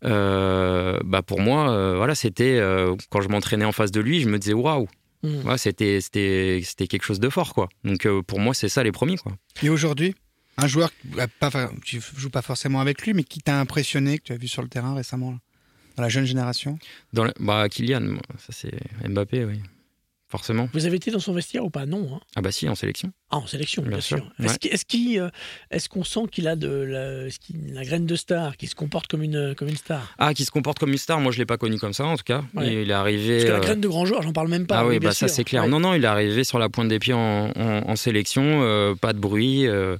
[0.03, 4.21] Euh, bah pour moi, euh, voilà, c'était euh, quand je m'entraînais en face de lui,
[4.21, 4.87] je me disais waouh,
[5.23, 5.47] Mm.
[5.49, 7.69] ouais, c'était c'était c'était quelque chose de fort quoi.
[7.83, 9.31] Donc euh, pour moi, c'est ça les premiers quoi.
[9.63, 10.13] Et aujourd'hui,
[10.57, 10.91] un joueur,
[11.39, 11.49] pas,
[11.83, 14.61] tu joues pas forcément avec lui, mais qui t'a impressionné, que tu as vu sur
[14.61, 15.37] le terrain récemment, là,
[15.95, 16.77] dans la jeune génération?
[17.13, 18.77] Dans le- bah Kylian, ça c'est
[19.09, 19.59] Mbappé, oui,
[20.29, 20.67] forcément.
[20.73, 21.85] Vous avez été dans son vestiaire ou pas?
[21.85, 22.09] Non.
[22.15, 22.19] hein.
[22.35, 23.11] Ah bah si, en sélection.
[23.31, 24.17] Ah, en sélection, bien, Bien sûr.
[24.17, 24.57] sûr, Est-ce ouais.
[24.59, 25.29] qu'il- qu'il, euh,
[25.89, 29.55] qu'on sent qu'il a de la, qu'il- graine de star, qu'il se comporte comme une,
[29.55, 30.13] comme une star?
[30.17, 32.15] Ah, qui se comporte comme une star, moi je l'ai pas connu comme ça en
[32.17, 32.43] tout cas.
[32.55, 32.83] Ouais.
[32.83, 33.33] Il est arrivé.
[33.37, 34.79] Parce que la euh, graine de grand joueur, j'en parle même pas.
[34.79, 35.63] Ah oui, bien bah ça c'est clair.
[35.63, 35.69] Ouais.
[35.69, 38.95] Non, non, il est arrivé sur la pointe des pieds en, en- en sélection, euh,
[38.95, 39.67] pas de bruit.
[39.67, 39.97] euh,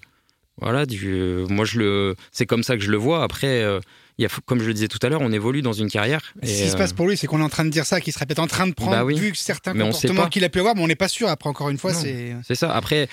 [0.60, 3.24] voilà, du, moi je le, c'est comme ça que je le vois.
[3.24, 3.80] Après, euh,
[4.17, 6.21] il y a, comme je le disais tout à l'heure, on évolue dans une carrière.
[6.43, 7.86] Ce et, qui se euh, passe pour lui, c'est qu'on est en train de dire
[7.86, 9.19] ça, qu'il serait peut-être en train de prendre, Bah oui.
[9.19, 11.27] vu que certains Mais comportements qu'il a pu avoir, mais on n'est pas sûr.
[11.30, 12.36] Après, encore une fois, c'est.
[12.47, 12.73] C'est ça.
[12.75, 13.08] Après,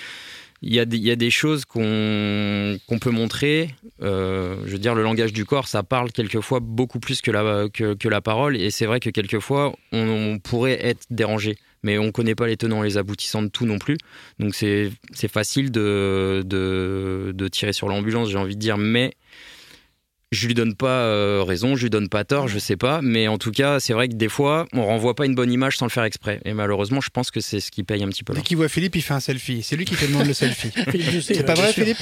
[0.61, 3.75] il y, a des- il y a des choses qu'on peut montrer.
[4.01, 7.67] Euh, je veux dire, le langage du corps, ça parle quelquefois beaucoup plus que la,
[7.71, 8.57] que, que la parole.
[8.57, 9.99] Et c'est vrai que quelquefois, on,
[10.33, 11.57] on pourrait être dérangé.
[11.83, 13.97] Mais on ne connaît pas les tenants et les aboutissants de tout non plus.
[14.39, 18.79] Donc c'est c'est facile de, de, de tirer sur l'ambulance, j'ai envie de dire.
[18.79, 19.13] Mais
[20.35, 23.01] je lui donne pas euh, raison, je lui donne pas tort, je sais pas.
[23.01, 25.77] Mais en tout cas, c'est vrai que des fois, on renvoie pas une bonne image
[25.77, 26.39] sans le faire exprès.
[26.45, 28.33] Et malheureusement, je pense que c'est ce qui paye un petit peu.
[28.33, 29.63] Dès qu'il voit Philippe, il fait un selfie.
[29.63, 30.69] C'est lui qui te demande le selfie.
[31.21, 31.83] C'est ouais, pas vrai, sûr.
[31.83, 31.97] Philippe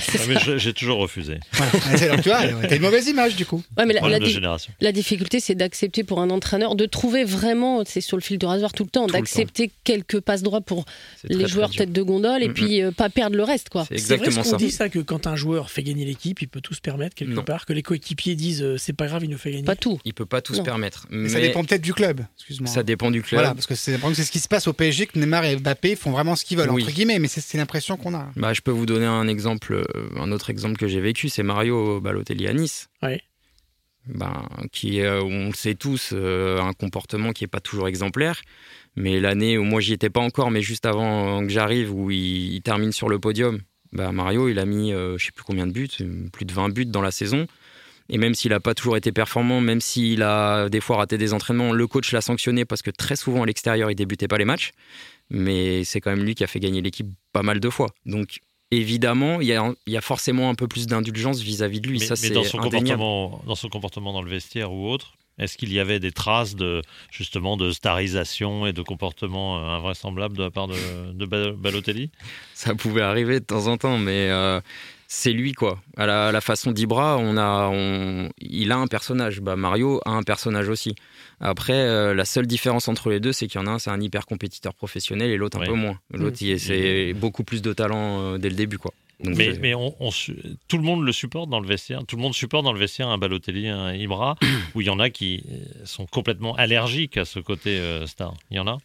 [0.58, 1.40] j'ai toujours refusé.
[1.54, 2.18] Voilà.
[2.22, 3.64] Tu vois, t'as une mauvaise image du coup.
[3.78, 4.74] Ouais, mais la, la Problème de di- génération.
[4.82, 8.46] La difficulté, c'est d'accepter pour un entraîneur de trouver vraiment, c'est sur le fil de
[8.46, 10.86] rasoir tout le temps, d'accepter quelques passes droits pour
[11.24, 13.86] les très, joueurs tête de gondole et Mm, puis euh, pas perdre le reste, quoi.
[13.90, 16.42] C'est C'est vrai ce exactement qu'on dit ça que quand un joueur fait gagner l'équipe,
[16.42, 17.44] il peut tout se permettre quelque Non.
[17.44, 19.64] part, que les coéquipiers disent euh, c'est pas grave, il nous fait gagner.
[19.64, 20.00] Pas tout.
[20.06, 20.60] Il peut pas tout Non.
[20.60, 21.06] se permettre.
[21.10, 22.22] Mais ça dépend peut-être du club.
[22.38, 22.68] Excuse-moi.
[22.70, 23.40] ça dépend du club.
[23.42, 26.12] Voilà, parce que c'est ce qui se passe au PSG, que Neymar et Mbappé font
[26.12, 26.84] vraiment ce qu'ils veulent, Oui.
[26.84, 28.32] entre guillemets, mais c'est c'est l'impression qu'on a.
[28.36, 29.84] Bah, je peux vous donner un exemple, euh,
[30.20, 32.90] un autre exemple que j'ai vécu, c'est Mario Balotelli à Nice.
[33.02, 33.22] Ouais.
[34.08, 37.88] Ben, qui est, euh, on le sait tous, euh, un comportement qui est pas toujours
[37.88, 38.42] exemplaire.
[38.98, 42.54] Mais l'année où moi j'y étais pas encore, mais juste avant que j'arrive, où il,
[42.56, 43.60] il termine sur le podium,
[43.94, 45.88] bah, Mario il a mis, euh, je sais plus combien de buts,
[46.34, 47.48] plus de 20 buts dans la saison.
[48.10, 51.34] Et même s'il n'a pas toujours été performant, même s'il a des fois raté des
[51.34, 54.46] entraînements, le coach l'a sanctionné parce que très souvent à l'extérieur, il débutait pas les
[54.46, 54.72] matchs.
[55.30, 57.90] Mais c'est quand même lui qui a fait gagner l'équipe pas mal de fois.
[58.06, 58.40] Donc
[58.72, 62.00] évidemment, il y a, il y a forcément un peu plus d'indulgence vis-à-vis de lui.
[62.00, 65.58] Mais, ça, mais dans son comportement, dans son comportement dans le vestiaire ou autre, est-ce
[65.58, 70.44] qu'il y avait des traces de justement de starisation et de comportement euh, invraisemblable de
[70.44, 70.76] la part de,
[71.12, 72.12] de Ba- Balotelli?
[72.54, 74.62] Ça pouvait arriver de temps en temps, mais euh,
[75.16, 75.80] c'est lui quoi.
[75.96, 79.42] À la, à la façon d'Ibra, on a, on, il a un personnage.
[79.42, 80.96] Bah, Mario a un personnage aussi.
[81.40, 83.92] Après, euh, la seule différence entre les deux, c'est qu'il y en a un, c'est
[83.92, 85.68] un hyper compétiteur professionnel et l'autre un Ouais.
[85.68, 86.00] peu moins.
[86.12, 88.92] L'autre, il- c'est beaucoup plus de talent euh, dès le début quoi.
[89.24, 89.92] Donc, Mais, mais on,
[90.68, 92.04] tout le monde le supporte dans le vestiaire.
[92.08, 94.36] Tout le monde supporte dans le vestiaire un Balotelli, un Ibra,
[94.76, 98.34] où il y en a qui euh, sont complètement allergiques à ce côté euh, star.
[98.50, 98.80] Il y en a?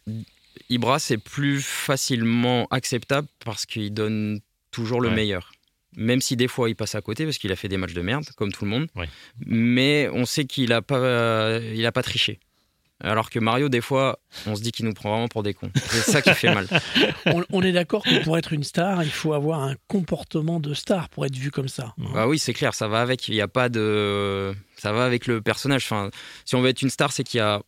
[0.69, 4.39] Ibra, c'est plus facilement acceptable parce qu'il donne
[4.71, 5.15] toujours le Ouais.
[5.15, 5.51] meilleur.
[5.97, 8.01] Même si des fois il passe à côté parce qu'il a fait des matchs de
[8.01, 8.87] merde, comme tout le monde.
[8.95, 9.09] Ouais.
[9.45, 12.39] Mais on sait qu'il a pas, euh, il a pas triché.
[13.01, 15.71] Alors que Mario, des fois, on se dit qu'il nous prend vraiment pour des cons.
[15.73, 16.67] C'est ça qui fait mal.
[17.27, 20.73] On, on est d'accord que pour être une star, il faut avoir un comportement de
[20.73, 21.95] star pour être vu comme ça.
[22.13, 23.29] Ah oui, c'est clair, ça va avec.
[23.29, 25.85] Il y a pas de, ça va avec le personnage.
[25.85, 26.11] Enfin,
[26.43, 27.61] si on veut être une star, c'est qu'il y a,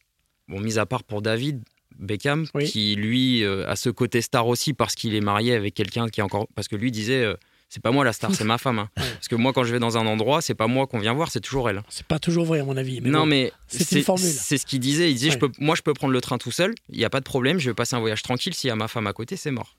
[0.50, 1.64] bon, mis à part pour David
[1.98, 2.66] Beckham, Oui.
[2.70, 6.20] qui lui euh, a ce côté star aussi parce qu'il est marié avec quelqu'un qui
[6.20, 7.24] est encore, parce que lui disait.
[7.24, 7.36] euh,
[7.74, 8.80] c'est pas moi la star, c'est ma femme.
[8.80, 8.90] hein.
[8.96, 11.32] Parce que moi, quand je vais dans un endroit, c'est pas moi qu'on vient voir,
[11.32, 11.82] c'est toujours elle.
[11.88, 13.00] C'est pas toujours vrai à mon avis.
[13.00, 13.26] Mais non, bon.
[13.28, 14.26] mais c'est une formule.
[14.30, 15.10] C'est ce qu'il disait.
[15.10, 15.34] Il disait, Ouais.
[15.36, 16.76] je peux, moi, je peux prendre le train tout seul.
[16.90, 17.60] Il n'y a pas de problème.
[17.60, 18.54] Je vais passer un voyage tranquille.
[18.54, 19.78] S'il y a ma femme à côté, c'est mort.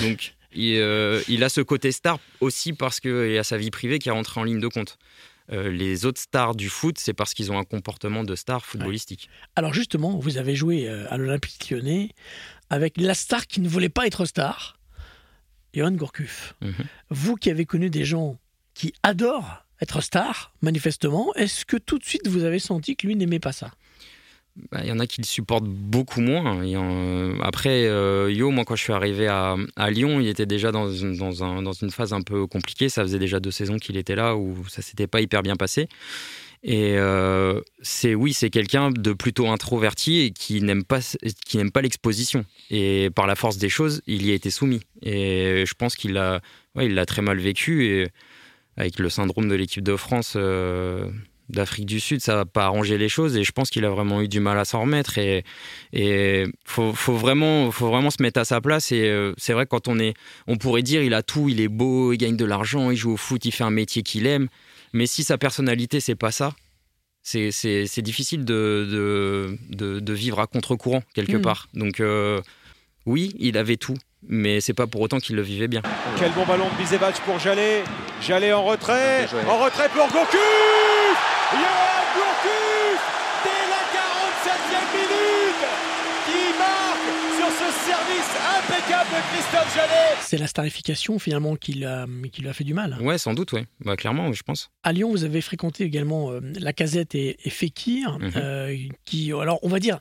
[0.00, 3.70] Donc, il, euh, il a ce côté star aussi parce qu'il y a sa vie
[3.70, 4.98] privée qui est rentrée en ligne de compte.
[5.52, 9.30] Euh, les autres stars du foot, c'est parce qu'ils ont un comportement de star footballistique.
[9.56, 12.10] Alors justement, vous avez joué euh, à l'Olympique lyonnais
[12.68, 14.77] avec la star qui ne voulait pas être star,
[15.74, 16.54] Johan Gourcuff.
[16.62, 16.72] Mhm.
[17.10, 18.38] Vous qui avez connu des gens
[18.74, 23.14] qui adorent être star, manifestement, est-ce que tout de suite vous avez senti que lui
[23.16, 23.70] n'aimait pas ça?
[24.72, 26.64] Bah, Il y en a qui le supportent beaucoup moins.
[26.64, 30.46] Et, euh, après, euh, Yo, moi, quand je suis arrivé à, à Lyon, il était
[30.46, 32.88] déjà dans une, dans, un- dans une phase un peu compliquée.
[32.88, 35.88] Ça faisait déjà deux saisons qu'il était là où ça s'était pas hyper bien passé.
[36.62, 41.00] Et euh, c'est oui, c'est quelqu'un de plutôt introverti et qui n'aime pas
[41.46, 42.44] qui n'aime pas l'exposition.
[42.70, 44.80] Et par la force des choses, il y a été soumis.
[45.02, 46.18] Et je pense qu'il
[46.74, 47.86] ouais, il l'a très mal vécu.
[47.86, 48.08] Et
[48.76, 51.08] avec le syndrome de l'équipe de France euh,
[51.48, 53.36] d'Afrique du Sud, ça va pas arranger les choses.
[53.36, 55.18] Et je pense qu'il a vraiment eu du mal à s'en remettre.
[55.18, 55.44] Et
[55.92, 58.90] et faut, faut vraiment faut vraiment se mettre à sa place.
[58.90, 60.14] Et euh, c'est vrai quand on est
[60.48, 63.12] on pourrait dire il a tout, il est beau, il gagne de l'argent, il joue
[63.12, 64.48] au foot, il fait un métier qu'il aime,
[64.92, 66.52] mais si sa personnalité c'est pas ça,
[67.22, 71.42] c'est difficile de de, de de vivre à contre-courant quelque Mhm.
[71.42, 71.68] part.
[71.74, 72.40] Donc euh,
[73.06, 73.96] oui, il avait tout,
[74.26, 75.82] mais c'est pas pour autant qu'il le vivait bien.
[76.18, 77.84] Quel bon ballon de Bizevac pour Jallet.
[78.22, 79.26] Jallet en retrait.
[79.46, 81.18] En retrait pour Gourcuff
[81.52, 83.00] Johan Gourcuff
[83.44, 85.62] Dès la 47e minute
[86.26, 86.42] Qui
[87.58, 92.06] ce service impeccable de Christophe Jallet C'est la starification finalement qui, lui a
[92.52, 92.96] fait du mal.
[93.00, 93.64] Ouais, sans doute, ouais.
[93.84, 94.70] Bah clairement, je pense.
[94.82, 98.32] À Lyon, vous avez fréquenté également euh, la Casette et, et Fekir, Mhm.
[98.36, 99.98] euh, qui, alors on va dire,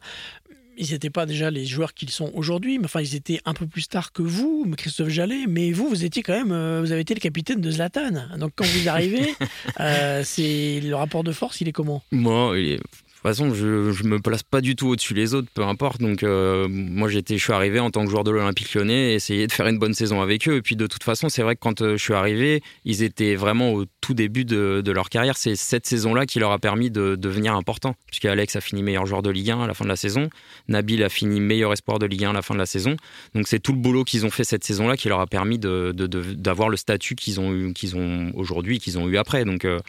[0.79, 3.65] ils n'étaient pas déjà les joueurs qu'ils sont aujourd'hui, mais enfin ils étaient un peu
[3.65, 6.91] plus stars que vous, mais Christophe Jallet, mais vous, vous étiez quand même, euh, vous
[6.91, 8.37] avez été le capitaine de Zlatan.
[8.37, 9.33] Donc quand vous arrivez,
[9.79, 12.03] euh, c'est le rapport de force, il est comment?
[12.11, 12.79] Moi, il est-
[13.21, 15.99] toute façon, je, je me place pas du tout au-dessus les autres, peu importe.
[16.01, 19.47] Donc, euh, moi, j'étais, je suis arrivé en tant que joueur de l'Olympique lyonnais, essayer
[19.47, 20.55] de faire une bonne saison avec eux.
[20.57, 23.35] Et puis, de toute façon, c'est vrai que quand euh, je suis arrivé, ils étaient
[23.35, 25.35] vraiment au tout début de, de leur carrière.
[25.35, 27.95] C'est cette saison-là qui leur a permis de devenir important.
[28.07, 30.29] Puisque Alex a fini meilleur joueur de Ligue 1 à la fin de la saison.
[30.67, 32.95] Nabil a fini meilleur espoir de Ligue 1 à la fin de la saison.
[33.35, 35.91] Donc, c'est tout le boulot qu'ils ont fait cette saison-là qui leur a permis de,
[35.91, 39.43] de- de- d'avoir le statut qu'ils ont, eu, qu'ils ont aujourd'hui, qu'ils ont eu après.
[39.43, 39.79] Donc, euh,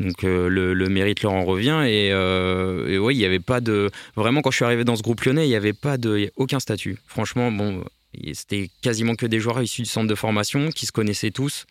[0.00, 3.90] donc euh, le, mérite leur en revient et, euh, oui, il n'y avait pas de
[4.16, 6.60] vraiment quand je suis arrivé dans ce groupe lyonnais, il n'y avait pas de aucun
[6.60, 6.98] statut.
[7.06, 7.84] Franchement, bon,
[8.32, 11.66] c'était quasiment que des joueurs issus du centre de formation qui se connaissaient tous.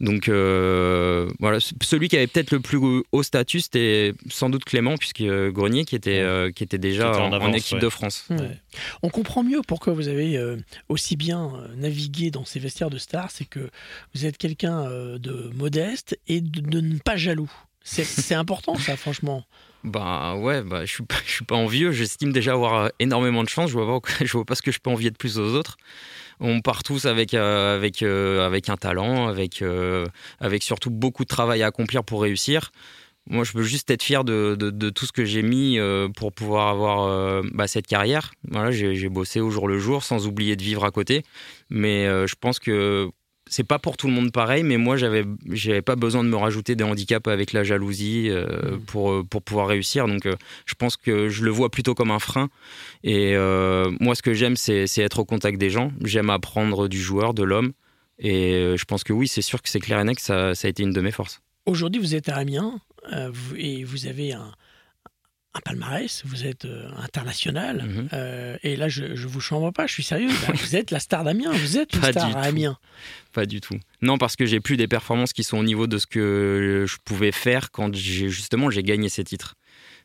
[0.00, 2.78] Donc euh, voilà, celui qui avait peut-être le plus
[3.12, 7.10] haut statut, c'était sans doute Clément, puisque euh, Grenier qui était euh, qui était déjà
[7.10, 7.80] Qui était en en, en avance, équipe ouais.
[7.80, 8.24] de France.
[8.30, 8.58] Ouais.
[9.02, 10.56] On comprend mieux pourquoi vous avez euh,
[10.88, 13.68] aussi bien navigué dans ces vestiaires de stars, c'est que
[14.14, 17.50] vous êtes quelqu'un euh, de modeste et de, de ne pas jaloux.
[17.82, 19.44] C'est important ça, franchement.
[19.84, 21.92] Bah ouais, bah, je suis pas, suis pas envieux.
[21.92, 23.70] J'estime déjà avoir euh, énormément de chance.
[23.70, 25.76] Je vois pas, vois pas ce que je peux envier de plus aux autres.
[26.40, 29.62] On part tous avec euh, avec euh, avec un talent, avec
[30.40, 32.70] avec surtout beaucoup de travail à accomplir pour réussir.
[33.28, 35.78] Moi, je veux juste être fier de, de, tout ce que j'ai mis
[36.16, 38.32] pour pouvoir avoir bah, cette carrière.
[38.48, 41.22] Voilà, j'ai bossé au jour le jour, sans oublier de vivre à côté.
[41.68, 43.10] Mais je pense que
[43.50, 46.36] c'est pas pour tout le monde pareil, mais moi j'avais j'avais pas besoin de me
[46.36, 48.80] rajouter des handicaps avec la jalousie euh, Mm.
[48.80, 50.06] pour euh, pour pouvoir réussir.
[50.06, 50.36] Donc euh,
[50.66, 52.48] je pense que je le vois plutôt comme un frein.
[53.04, 55.92] Et euh, moi ce que j'aime c'est être au contact des gens.
[56.02, 57.72] J'aime apprendre du joueur, de l'homme.
[58.18, 60.66] Et je pense que oui, c'est sûr que c'est clair et net que ça, ça
[60.66, 61.40] a été une de mes forces.
[61.64, 62.78] Aujourd'hui, vous êtes à Amiens
[63.56, 64.52] et vous avez un,
[65.52, 67.84] un palmarès, vous êtes euh, international.
[67.84, 68.08] Mhm.
[68.12, 70.30] euh, et là, je, je vous chambre pas, je suis sérieux.
[70.46, 72.42] Bah, vous êtes la star d'Amiens, vous êtes une Pas star à.
[72.42, 72.78] Amiens.
[73.32, 73.78] Pas du tout.
[74.00, 76.96] Non, parce que j'ai plus des performances qui sont au niveau de ce que je
[77.04, 79.56] pouvais faire quand justement j'ai gagné ces titres.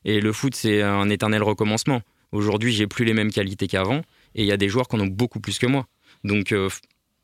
[0.03, 2.01] Et le foot, c'est un éternel recommencement.
[2.31, 4.01] Aujourd'hui, j'ai plus les mêmes qualités qu'avant,
[4.35, 5.87] et il y a des joueurs qui en ont beaucoup plus que moi.
[6.23, 6.69] Donc, euh,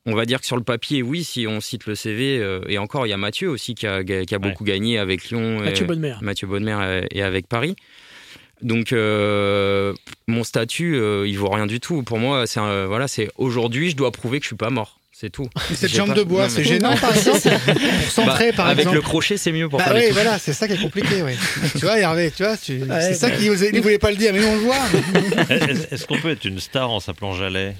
[0.06, 2.78] on va dire que sur le papier, oui, si on cite le CV, euh, et
[2.78, 5.60] encore, il y a Mathieu aussi qui a, qui a beaucoup gagné avec Lyon.
[5.60, 6.16] Mathieu et, Bonnemer.
[6.22, 7.76] Mathieu Bonnemer et avec Paris.
[8.62, 9.93] Donc euh,
[10.28, 12.04] mon statut, euh, il vaut rien du tout.
[12.04, 14.97] Pour moi, c'est un- voilà, c'est aujourd'hui, je dois prouver que je suis pas mort.
[15.13, 15.47] C'est tout.
[15.71, 18.80] Et cette jambe pas- de bois, c'est gênant par exemple Pour centrer Bah, par avec
[18.80, 21.21] exemple le crochet, c'est mieux pour Bah faire oui, voilà, c'est ça qui est compliqué,
[21.21, 21.34] oui.
[21.74, 22.78] tu vois, Hervé, tu vois, tu...
[22.84, 24.76] Ouais, c'est ça bah- qu'il il voulait pas le dire, mais nous on le voit.
[25.50, 27.76] Est-ce est-ce qu'on peut être une star en s'appelant Jalais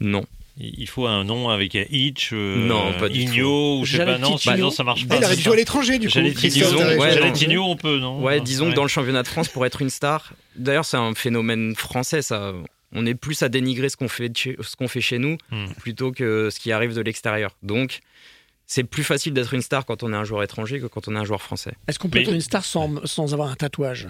[0.00, 0.24] Non.
[0.58, 4.04] Il faut un nom avec un Hitch, euh, Non, pas du Igno, ou je sais
[4.04, 4.54] pas, non, Ticino.
[4.54, 5.16] bah non, ça marche Ah, pas.
[5.16, 6.14] il aurait c'est dû jouer à l'étranger du coup.
[6.18, 7.32] Daré- ouais.
[7.32, 8.70] Tigno, on peut, non Ouais, disons Ouais.
[8.72, 12.20] que dans le championnat de France, pour être une star, d'ailleurs, c'est un phénomène français,
[12.22, 12.52] ça.
[12.94, 15.68] On est plus à dénigrer ce qu'on fait, ce qu'on fait chez nous Hmm.
[15.80, 17.52] plutôt que ce qui arrive de l'extérieur.
[17.62, 18.00] Donc,
[18.66, 21.16] c'est plus facile d'être une star quand on est un joueur étranger que quand on
[21.16, 21.72] est un joueur français.
[21.88, 24.08] Est-ce qu'on peut Mais- être une star sans, sans avoir un tatouage?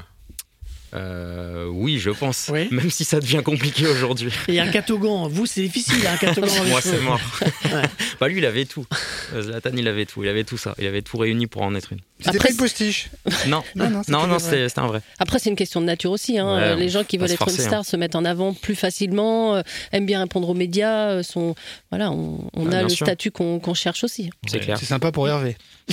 [0.95, 2.51] Euh, oui, je pense.
[2.53, 2.69] Oui.
[2.71, 4.33] Même si ça devient compliqué aujourd'hui.
[4.49, 7.21] Et un catogan, vous c'est difficile, un catogan Moi, c'est mort.
[7.65, 7.83] Ouais.
[8.21, 8.85] bah, lui, il avait tout.
[9.33, 10.23] Euh, Zlatan, il avait tout.
[10.23, 10.75] Il avait tout ça.
[10.79, 12.01] Il avait tout réuni pour en être une.
[12.25, 13.11] C'était Après, pas une postiche.
[13.49, 14.39] Non, Non, non, c'était non, non, vrai.
[14.39, 15.01] c'était c'était un vrai.
[15.19, 16.39] Après, c'est une question de nature aussi.
[16.39, 16.55] hein.
[16.57, 19.57] Ouais, les gens qui veulent être forcer, une star se mettent en avant plus facilement,
[19.57, 21.11] euh, aiment bien répondre aux médias.
[21.11, 21.55] euh, sont,
[21.91, 23.07] voilà, on, on Ah, a le sûr.
[23.07, 24.31] statut qu'on cherche aussi.
[24.47, 24.61] C'est Ouais.
[24.61, 24.79] clair.
[24.79, 25.57] C'est sympa pour Hervé.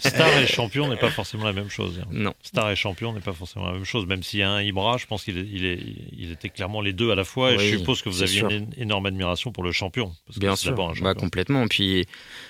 [0.00, 2.00] Star et champion n'est pas forcément la même chose.
[2.02, 2.06] hein.
[2.10, 2.32] Non.
[2.42, 4.06] Star et champion n'est pas forcément la même chose.
[4.06, 5.80] Même s'il y a un Ibra, je pense qu'il est- il est-
[6.16, 7.52] il était clairement les deux à la fois.
[7.52, 8.50] et je suppose que vous c'est aviez sûr.
[8.50, 10.12] une énorme admiration pour le champion.
[10.26, 11.14] parce que Bien c'est sûr, un bah, champion.
[11.14, 11.66] complètement.
[11.68, 12.06] Puis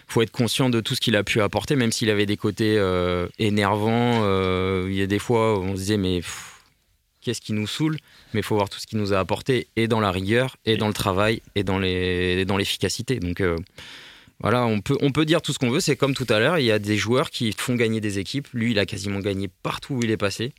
[0.09, 2.77] faut être conscient de tout ce qu'il a pu apporter, même s'il avait des côtés
[2.79, 4.23] euh, énervants.
[4.25, 6.23] euh, il y a des fois où on se disait mais
[7.21, 7.99] qu'est-ce qui nous saoule?
[8.33, 10.77] Mais il faut voir tout ce qu'il nous a apporté et dans la rigueur, et
[10.77, 13.21] dans le travail, et dans l'efficacité.
[13.21, 13.57] Donc euh,
[14.41, 15.81] voilà, on peut on peut dire tout ce qu'on veut.
[15.81, 18.49] C'est comme tout à l'heure, il y a des joueurs qui font gagner des équipes.
[18.55, 20.53] Lui, il a quasiment gagné partout où il est passé.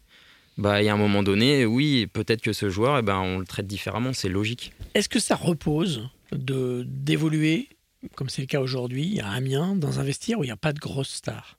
[0.59, 3.39] Bah, il y a un moment donné, oui, peut-être que ce joueur, eh ben, on
[3.39, 4.73] le traite différemment, c'est logique.
[4.93, 7.69] Est-ce que ça repose d'évoluer,
[8.15, 10.73] comme c'est le cas aujourd'hui, à Amiens, dans un vestiaire où il n'y a pas
[10.73, 11.57] de grosse star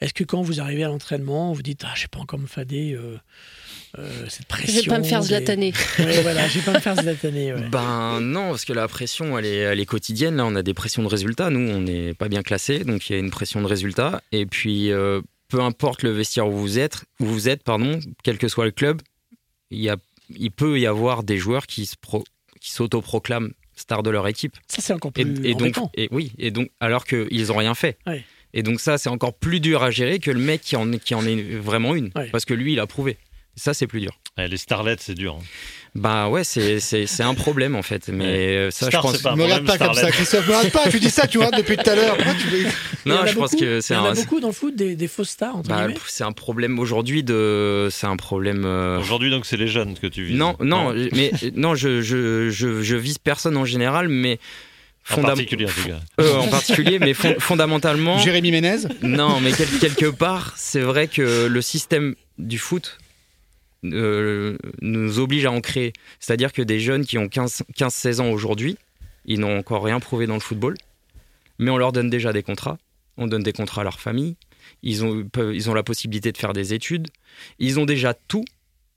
[0.00, 2.46] Est-ce que quand vous arrivez à l'entraînement, vous dites Ah, je sais pas encore me
[2.46, 3.16] fader euh,
[3.98, 5.72] euh, cette pression Je vais pas me faire des- zlataner.
[5.98, 7.54] Ouais, voilà, je vais pas me faire zlataner.
[7.54, 7.68] ouais.
[7.68, 10.36] Ben non, parce que la pression, elle est, elle est quotidienne.
[10.36, 11.50] Là, on a des pressions de résultats.
[11.50, 14.22] Nous, on n'est pas bien classés, donc il y a une pression de résultats.
[14.32, 18.38] Et puis, euh, peu importe le vestiaire où vous êtes, où vous êtes, pardon, quel
[18.38, 19.00] que soit le club,
[19.70, 19.96] il, y a,
[20.30, 22.24] il peut y avoir des joueurs qui se pro-
[22.60, 24.56] qui s'autoproclament stars de leur équipe.
[24.66, 25.90] Ça, c'est encore Et, plus et donc, embêtant.
[25.94, 27.98] et oui, et donc, alors qu'ils ont rien fait.
[28.06, 28.24] Ouais.
[28.54, 31.14] Et donc ça, c'est encore plus dur à gérer que le mec qui en, qui
[31.14, 32.28] en est vraiment une, Ouais.
[32.30, 33.18] parce que lui, il a prouvé.
[33.56, 34.10] Ça, c'est plus dur.
[34.36, 35.38] Ouais, les starlets, c'est dur.
[35.40, 35.44] hein.
[35.94, 38.08] Bah ouais, c'est un problème en fait.
[38.08, 39.16] Mais euh, ça, Star, je pense.
[39.16, 40.10] c'est pas un me regarde pas comme ça.
[40.10, 40.46] Christophe.
[40.46, 42.18] Me regarde pas, tu dis ça, tu regardes depuis tout à l'heure.
[42.18, 42.66] Tu
[43.08, 44.94] Non, a je pense que c'est Il y en a beaucoup dans le foot, des,
[44.94, 47.88] des fausses stars, Bah, c'est un problème aujourd'hui de.
[47.90, 48.64] C'est un problème.
[48.66, 50.34] euh, Aujourd'hui, donc, c'est les jeunes que tu vis.
[50.34, 54.38] Non, non, mais non, je, je, je, je vise personne en général, mais.
[55.16, 56.00] En particulier, en tout cas.
[56.20, 58.18] Euh, en particulier, mais fon- fondamentalement.
[58.18, 62.98] Jérémy Ménez Non, mais quel- quelque part, c'est vrai que le système du foot
[63.92, 65.92] euh, nous oblige à en créer.
[66.20, 68.76] C'est-à-dire que des jeunes qui ont 15 15-16 ans aujourd'hui,
[69.24, 70.74] ils n'ont encore rien prouvé dans le football,
[71.58, 72.78] mais on leur donne déjà des contrats.
[73.16, 74.36] On donne des contrats à leur famille.
[74.82, 77.08] Ils ont, ils ont la possibilité de faire des études.
[77.58, 78.44] Ils ont déjà tout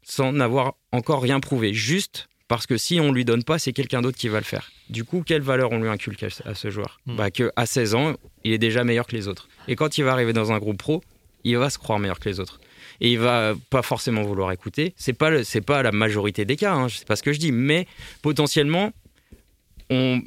[0.03, 1.73] sans n'avoir encore rien prouvé.
[1.73, 4.71] Juste parce que si on lui donne pas, c'est quelqu'un d'autre qui va le faire.
[4.89, 7.15] Du coup, quelle valeur on lui inculque à ce- joueur Hmm.
[7.15, 9.47] bah, que à 16 ans, il est déjà meilleur que les autres.
[9.67, 11.01] Et quand il va arriver dans un groupe pro,
[11.43, 12.59] il va se croire meilleur que les autres.
[13.01, 14.93] Et il va pas forcément vouloir écouter.
[14.97, 16.73] C'est pas c'est pas la majorité des cas.
[16.73, 17.87] Hein, c'est pas ce que je dis, mais
[18.21, 18.91] potentiellement,
[19.89, 20.21] on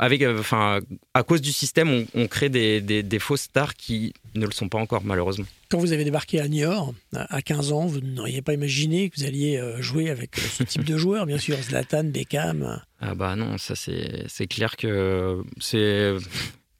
[0.00, 0.80] avec euh, enfin
[1.14, 4.50] à cause du système, on, on crée des, des- des fausses stars qui ne le
[4.50, 5.44] sont pas encore malheureusement.
[5.70, 9.20] Quand vous avez débarqué à Niort, à à 15 ans, vous n'auriez pas imaginé que
[9.20, 12.82] vous alliez euh, jouer avec euh, ce type de joueurs, bien sûr, Zlatan, Beckham.
[13.00, 16.12] Ah bah non, ça c'est c'est clair que c'est.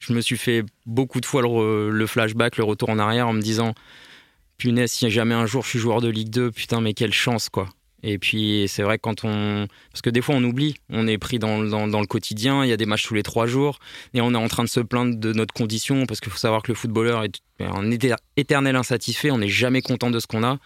[0.01, 3.33] Je me suis fait beaucoup de fois le, le flashback, le retour en arrière en
[3.33, 3.75] me disant
[4.63, 7.49] punaise, si jamais un jour je suis joueur de Ligue 2, putain, mais quelle chance
[7.49, 7.69] quoi.
[8.05, 9.69] Et puis c'est vrai que quand on...
[9.93, 12.69] Parce que des fois on oublie, on est pris dans, dans, dans le quotidien, il
[12.69, 13.79] y a des matchs tous les trois jours,
[14.15, 16.63] et on est en train de se plaindre de notre condition, parce qu'il faut savoir
[16.63, 20.43] que le footballeur est un éter- éternel insatisfait, on n'est jamais content de ce qu'on
[20.43, 20.59] a.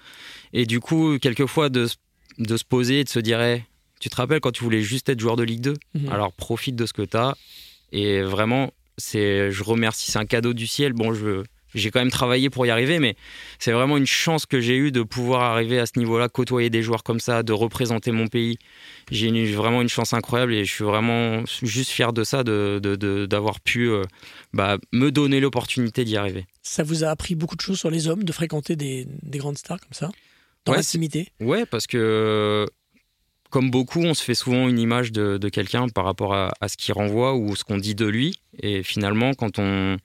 [0.55, 1.97] Et du coup, quelquefois, de, se-
[2.39, 3.65] de se poser et de se dire, Hey,
[4.01, 6.09] tu te rappelles quand tu voulais juste être joueur de Ligue 2 Mhm.
[6.11, 7.35] Alors profite de ce que tu as.
[7.93, 10.93] Et vraiment, c'est, je remercie, c'est un cadeau du ciel.
[10.95, 11.43] Bon, je,
[11.75, 13.17] j'ai quand même travaillé pour y arriver, mais
[13.59, 16.83] c'est vraiment une chance que j'ai eue de pouvoir arriver à ce niveau-là, côtoyer des
[16.83, 18.59] joueurs comme ça, de représenter mon pays.
[19.11, 22.81] J'ai eu vraiment une chance incroyable et je suis vraiment juste fier de ça, de,
[22.83, 24.03] de- de- d'avoir pu euh,
[24.53, 26.47] bah, me donner l'opportunité d'y arriver.
[26.63, 29.59] Ça vous a appris beaucoup de choses sur les hommes, de fréquenter des, des grandes
[29.59, 30.11] stars comme ça,
[30.65, 31.29] dans Ouais, l'intimité?
[31.41, 32.67] Ouais, parce que
[33.51, 36.69] comme beaucoup, on se fait souvent une image de, de quelqu'un par rapport à, à
[36.69, 38.41] ce qu'il renvoie ou ce qu'on dit de lui.
[38.61, 39.99] Et finalement, quand on,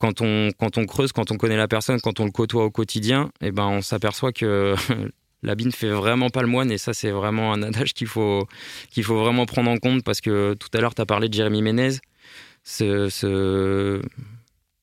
[0.00, 3.52] quand, on, creuse, quand on connaît la personne, quand on le côtoie au quotidien, eh
[3.52, 4.74] ben, on s'aperçoit que
[5.42, 6.72] l'habit ne fait vraiment pas le moine.
[6.72, 8.48] Et ça, c'est vraiment un adage qu'il faut,
[9.02, 11.60] faut vraiment prendre en compte parce que tout à l'heure, tu as parlé de Jérémy
[11.60, 11.98] Ménez.
[12.64, 14.00] Ce,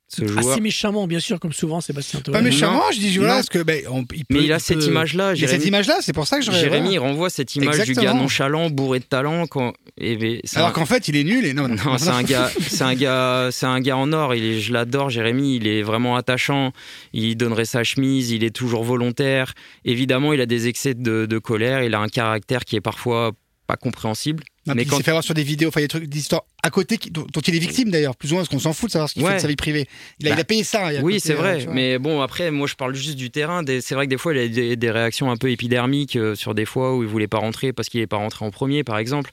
[0.10, 0.52] ce joueur.
[0.54, 2.32] Assez méchamment, bien sûr, comme souvent Sébastien Toer.
[2.34, 4.80] Pas méchamment, je dis voilà, parce que ben, on- il peut, Mais il a cette
[4.80, 5.68] peut- image-là, Il y a cette Jérémy.
[5.68, 9.00] image-là, c'est pour ça que je Jérémy, il renvoie cette image du gars nonchalant, bourré
[9.00, 9.48] de talent.
[9.48, 9.74] Quand...
[9.98, 11.68] et ben, Alors un- qu'en fait, il est nul et non.
[11.68, 14.34] Non, c'est un gars, c'est un gars, c'est un gars en or.
[14.34, 15.58] Il est, je l'adore, Jérémy.
[15.58, 16.72] Il est vraiment attachant.
[17.14, 18.32] Il donnerait sa chemise.
[18.32, 19.54] Il est toujours volontaire.
[19.84, 21.84] Évidemment, il a des excès de, de colère.
[21.84, 23.32] Il a un caractère qui est parfois
[23.68, 24.44] pas compréhensible.
[24.68, 26.00] Non, mais quand il s'est fait avoir sur des vidéos, enfin, il y a des
[26.00, 28.42] trucs, des histoires à côté qui- dont, dont il est victime d'ailleurs, plus ou moins,
[28.44, 29.30] parce qu'on s'en fout de savoir ce qu'il Ouais.
[29.32, 29.88] fait de sa vie privée.
[30.20, 30.88] Il a, Bah, il a payé ça.
[30.88, 31.66] a Oui, c'est euh, vrai.
[31.72, 33.64] Mais bon, après, moi, je parle juste du terrain.
[33.64, 36.36] Des- C'est vrai que des fois, il a des, des réactions un peu épidermiques euh,
[36.36, 38.84] sur des fois où il voulait pas rentrer parce qu'il n'est pas rentré en premier,
[38.84, 39.32] par exemple.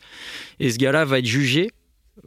[0.61, 1.71] Et ce gars-là va être jugé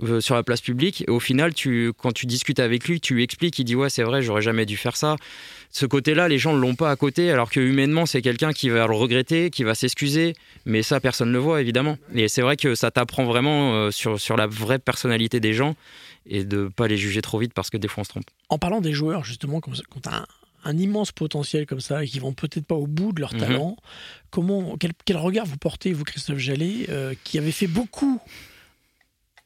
[0.04, 1.04] euh, sur la place publique.
[1.08, 3.90] Et au final, tu, quand tu discutes avec lui, tu lui expliques, il dit ouais,
[3.90, 5.16] c'est vrai, j'aurais jamais dû faire ça.
[5.70, 8.70] Ce côté-là, les gens ne l'ont pas à côté, alors que humainement, c'est quelqu'un qui
[8.70, 10.34] va le regretter, qui va s'excuser.
[10.66, 11.98] Mais ça, personne ne le voit, évidemment.
[12.16, 15.76] Et c'est vrai que ça t'apprend vraiment euh, sur, sur la vraie personnalité des gens
[16.30, 18.26] et de pas les juger trop vite parce que des fois, on se trompe.
[18.50, 20.26] En parlant des joueurs, justement, quand tu as un,
[20.64, 23.40] un immense potentiel comme ça et qui vont peut-être pas au bout de leur Mhm.
[23.40, 23.78] talent,
[24.32, 28.20] comment, quel, quel regard vous portez, vous, Christophe Jallet, euh, qui avait fait beaucoup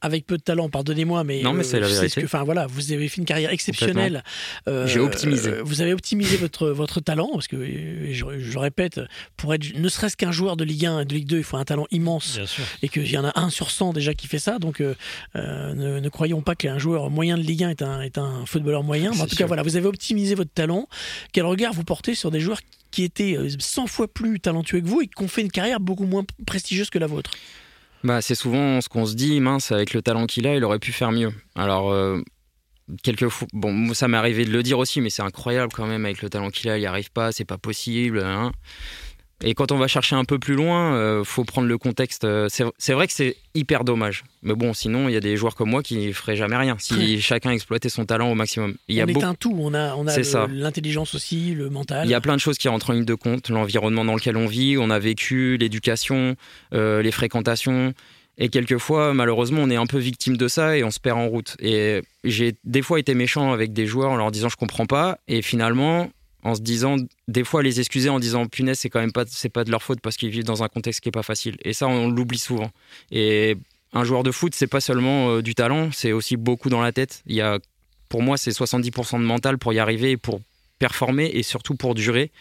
[0.02, 2.22] avec peu de talent, pardonnez-moi, mais, Non, mais euh, c'est la ce vérité.
[2.22, 4.24] que- Enfin voilà, vous avez fait une carrière exceptionnelle.
[4.68, 5.50] Euh, J'ai optimisé.
[5.52, 7.58] euh, vous avez optimisé votre votre talent parce que
[8.12, 9.00] je, je répète,
[9.38, 11.58] pour être ne serait-ce qu'un joueur de Ligue 1 et de Ligue 2, il faut
[11.58, 12.64] un talent immense Bien sûr.
[12.82, 14.60] et qu'il y en a un sur 100 déjà qui fait ça.
[14.60, 14.96] Donc euh,
[15.36, 18.84] ne, ne croyons pas qu'un joueur moyen de Ligue 1 est un, est un footballeur
[18.84, 19.12] moyen.
[19.14, 19.38] Mais en tout sûr.
[19.40, 20.88] cas, voilà, vous avez optimisé votre talent.
[21.32, 22.60] Quel regard vous portez sur des joueurs
[22.90, 25.80] qui étaient euh, 100 fois plus talentueux que vous et qui ont fait une carrière
[25.80, 27.32] beaucoup moins prestigieuse que la vôtre?
[28.04, 30.80] Bah, c'est souvent ce qu'on se dit, mince, avec le talent qu'il a, il aurait
[30.80, 31.32] pu faire mieux.
[31.56, 32.22] Alors, euh,
[33.04, 36.06] quelquefois, bon, moi, ça m'est arrivé de le dire aussi, mais c'est incroyable quand même,
[36.06, 38.20] avec le talent qu'il a, il n'y arrive pas, c'est pas possible.
[38.24, 38.52] hein.
[39.44, 42.26] Et quand on va chercher un peu plus loin, euh, faut prendre le contexte.
[42.26, 44.24] euh, C'est vrai que c'est hyper dommage.
[44.44, 46.76] Mais bon, sinon, il y a des joueurs comme moi qui ne feraient jamais rien
[46.80, 48.76] si chacun exploitait son talent au maximum.
[48.88, 49.56] Il y a on est beaucoup- un tout.
[49.60, 52.06] On a, on a l'intelligence aussi, le mental.
[52.08, 54.38] Il y a plein de choses qui rentrent en ligne de compte, l'environnement dans lequel
[54.38, 56.36] on vit, on a vécu, l'éducation,
[56.74, 57.94] euh, les fréquentations.
[58.38, 61.28] Et quelquefois, malheureusement, on est un peu victime de ça et on se perd en
[61.28, 61.56] route.
[61.60, 65.18] Et j'ai des fois été méchant avec des joueurs en leur disant je comprends pas.
[65.28, 66.10] Et finalement,
[66.44, 69.50] en se disant, des fois les excuser en disant punaise, c'est quand même pas, c'est
[69.50, 71.58] pas de leur faute parce qu'ils vivent dans un contexte qui est pas facile.
[71.64, 72.72] Et ça, on l'oublie souvent.
[73.12, 73.58] Et
[73.94, 76.92] un joueur de foot, c'est pas seulement euh, du talent, c'est aussi beaucoup dans la
[76.92, 77.22] tête.
[77.28, 77.60] Il y a,
[78.10, 80.42] pour moi, c'est 70% de mental pour y arriver pour
[80.80, 82.32] performer et surtout pour durer.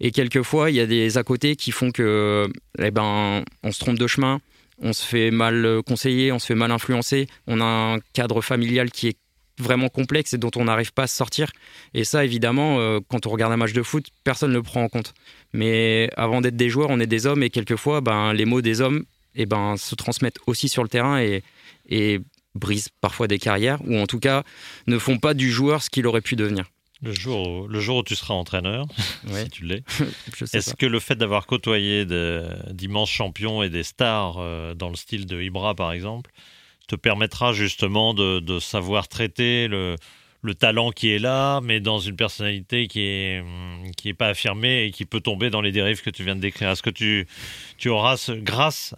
[0.00, 3.78] Et quelquefois, il y a des à côté qui font que, eh ben, on se
[3.80, 4.40] trompe de chemin,
[4.80, 8.42] on se fait mal euh, conseiller, on se fait mal influencer, on a un cadre
[8.42, 9.16] familial qui est
[9.58, 11.50] vraiment complexe et dont on n'arrive pas à se sortir.
[11.94, 14.82] Et ça, évidemment, euh, quand on regarde un match de foot, personne ne le prend
[14.82, 15.14] en compte.
[15.52, 18.80] Mais avant d'être des joueurs, on est des hommes et quelquefois, ben, les mots des
[18.80, 21.42] hommes eh ben, se transmettent aussi sur le terrain et,
[21.88, 22.20] et
[22.54, 24.42] brisent parfois des carrières ou en tout cas
[24.86, 26.64] ne font pas du joueur ce qu'il aurait pu devenir.
[27.00, 28.86] Le jour, où- le jour où tu seras entraîneur,
[29.30, 29.44] Ouais.
[29.44, 29.84] si tu l'es,
[30.52, 32.04] est-ce que le fait d'avoir côtoyé
[32.70, 36.30] d'immenses champions et des stars euh, dans le style de Ibra, par exemple,
[36.88, 39.94] te permettra justement de, de savoir traiter le,
[40.42, 44.28] le talent qui est là, mais dans une personnalité qui est, hum, qui est pas
[44.28, 46.90] affirmée et qui peut tomber dans les dérives que tu viens de décrire Est-ce que
[46.90, 47.26] tu,
[47.76, 48.94] tu auras, ce- grâce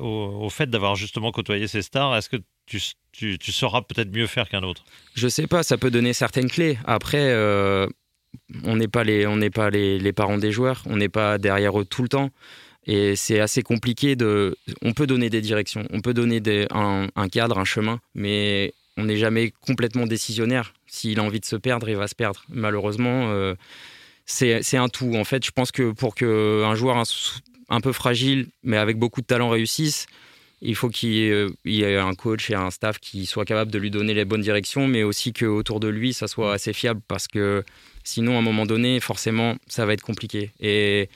[0.00, 0.04] au,
[0.42, 2.80] au fait d'avoir justement côtoyé ces stars, est-ce que tu,
[3.12, 4.84] tu, tu sauras peut-être mieux faire qu'un autre?
[5.14, 6.78] Je sais pas, ça peut donner certaines clés.
[6.84, 7.86] Après, euh,
[8.64, 11.38] on n'est pas, les, on n'est pas les, les parents des joueurs, on n'est pas
[11.38, 12.30] derrière eux tout le temps.
[12.88, 14.56] Et c'est assez compliqué de.
[14.80, 19.18] On peut donner des directions, on peut donner un, cadre, un chemin, mais on n'est
[19.18, 20.72] jamais complètement décisionnaire.
[20.86, 22.42] S'il a envie de se perdre, il va se perdre.
[22.48, 23.54] Malheureusement, euh,
[24.24, 25.14] c'est un tout.
[25.16, 26.96] En fait, je pense que pour qu'un joueur
[27.68, 30.06] un peu fragiles, mais avec beaucoup de talent réussissent.
[30.60, 33.78] Il faut qu'il y, ait, euh, un coach et un staff qui soit capable de
[33.78, 37.28] lui donner les bonnes directions, mais aussi qu'autour de lui, ça soit assez fiable parce
[37.28, 37.62] que
[38.02, 40.50] sinon, à un moment donné, forcément, ça va être compliqué.
[40.58, 41.10] Et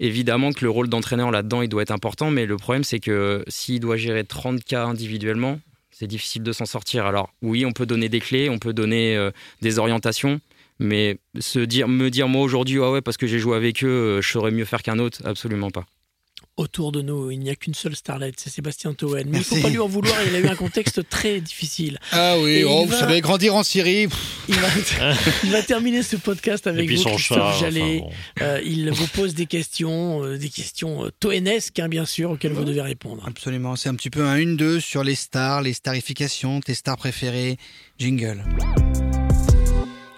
[0.00, 3.44] évidemment que le rôle d'entraîneur là-dedans, il doit être important, mais le problème, c'est que
[3.48, 7.06] s'il doit gérer 30 cas individuellement, c'est difficile de s'en sortir.
[7.06, 9.30] Alors, oui, on peut donner des clés, on peut donner euh,
[9.62, 10.40] des orientations,
[10.80, 14.18] mais se dire, me dire, moi aujourd'hui, ah ouais, parce que j'ai joué avec eux,
[14.18, 15.86] euh, je saurais mieux faire qu'un autre, absolument pas.
[16.56, 19.14] Autour de nous, il n'y a qu'une seule starlet, c'est Sébastien Toen.
[19.26, 21.98] Mais il ne faut pas lui en vouloir, il a eu un contexte très difficile.
[22.12, 24.06] Ah oui, oh, vous va- savez, grandir en Syrie.
[24.48, 24.68] Il va,
[25.42, 27.44] il va terminer ce podcast avec vous, son Christophe chat.
[27.48, 27.98] enfin, Jallet.
[27.98, 28.10] bon.
[28.42, 32.52] Euh, il vous pose des questions, euh, des questions euh, toénesques, hein, bien sûr, auxquelles
[32.52, 33.24] vous devez répondre.
[33.26, 37.56] Absolument, c'est un petit peu un 1-2 sur les stars, les starifications, tes stars préférées.
[37.98, 38.44] Jingle.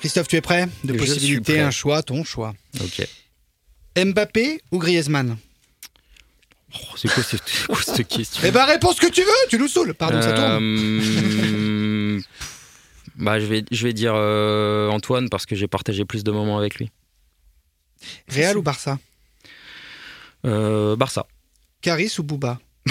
[0.01, 0.67] Christophe, tu es prêt?
[0.85, 1.63] De Je suis possibilités, prêt.
[1.63, 2.55] un choix, ton choix.
[2.81, 3.07] Ok.
[4.05, 5.39] Mbappé ou Griezmann?
[6.83, 9.31] Oh, c'est quoi, cette- c'est quoi cette question Eh ben, réponds ce que tu veux,
[9.49, 9.95] tu nous saoules.
[9.95, 10.59] Pardon, ça tourne.
[10.63, 12.21] Euh,
[13.17, 16.59] bah, je vais, je vais dire euh, Antoine parce que j'ai partagé plus de moments
[16.59, 16.91] avec lui.
[18.29, 18.99] Real ou Barça
[20.45, 21.27] Euh, Barça.
[21.83, 22.59] Caris ou Bouba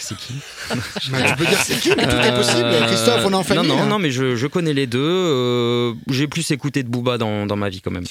[0.00, 0.34] C'est qui
[0.70, 2.68] Bah, Tu peux dire c'est qui, mais tout est possible.
[2.86, 3.68] Christophe, on est en famille.
[3.68, 4.98] Non, non, non, mais je, je connais les deux.
[5.00, 8.04] euh, j'ai plus écouté de Booba dans, dans ma vie quand même.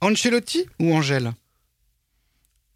[0.00, 1.32] Ancelotti ou Angèle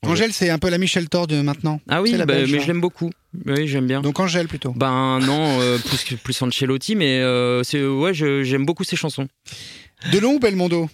[0.04, 1.80] Angèle, c'est un peu la Michel Thor de maintenant.
[1.88, 2.46] Ah oui, bah, mais hein.
[2.46, 3.10] je l'aime beaucoup.
[3.46, 4.00] Oui, j'aime bien.
[4.00, 4.72] Donc Angèle plutôt.
[4.72, 9.28] Ben non, euh, plus, plus Ancelotti, mais euh, c'est ouais, j'aime beaucoup ses chansons.
[10.12, 10.90] Delon ou Belmondo?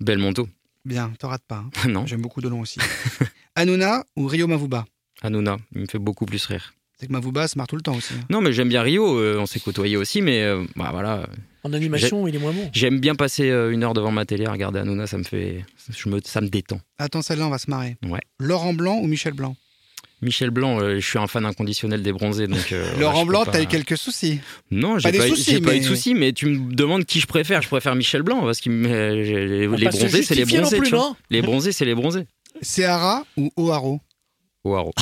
[0.00, 0.48] Belmondo.
[0.84, 1.64] Bien, t'en rates pas.
[1.84, 1.88] hein.
[1.88, 2.78] non, J'aime beaucoup Delon aussi.
[3.56, 4.86] Hanouna ou Rio Mavuba?
[5.22, 6.72] Hanouna, il me fait beaucoup plus rire.
[6.98, 8.14] C'est que Mavuba se marre tout le temps aussi.
[8.14, 8.24] hein.
[8.30, 11.26] Non, mais j'aime bien Rio, euh, on s'est côtoyé aussi, mais euh, bah, voilà.
[11.62, 12.70] En animation, il est moins bon.
[12.72, 15.64] J'aime bien passer euh, une heure devant ma télé à regarder Hanouna, ça me fait.
[15.94, 16.80] Je me, ça me détend.
[16.98, 17.96] Attends, celle-là, on va se marrer.
[18.06, 18.20] Ouais.
[18.38, 19.54] Laurent Blanc ou Michel Blanc?
[20.22, 22.72] Michel Blanc, euh, je suis un fan inconditionnel des bronzés, donc.
[22.72, 24.38] euh, Laurent Blanc, pas- t'as eu quelques soucis.
[24.70, 26.46] Non, j'ai Pas des pas, eu- soucis, j'ai pas eu mais- de soucis, mais tu
[26.46, 27.62] me demandes qui je préfère.
[27.62, 30.76] Je préfère Michel Blanc parce que les, les bronzés, c'est les bronzés.
[30.78, 30.92] plus,
[31.30, 32.26] Les bronzés, c'est les bronzés.
[32.60, 34.00] Seara ou O'Haro
[34.64, 34.92] Au haro.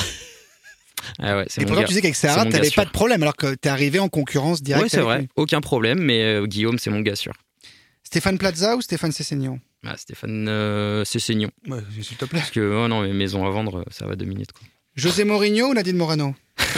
[1.17, 3.55] Ah ouais, Et pourtant, tu sais qu'avec mon t'avais gars pas de problème, alors que
[3.55, 4.83] t'es arrivé en concurrence directe.
[4.83, 5.29] Ouais, c'est vrai, lui.
[5.35, 7.33] aucun problème, mais euh, Guillaume, c'est mon gars sûr.
[8.03, 11.51] Stéphane Plaza ou Stéphane Cessignon Ah, Stéphane euh, Cessignon.
[11.67, 12.39] Ouais, s'il te plaît.
[12.39, 14.51] Parce que, oh non, mes maisons à vendre, ça va deux minutes.
[14.51, 14.67] Quoi.
[14.99, 16.35] José Mourinho ou Nadine Morano?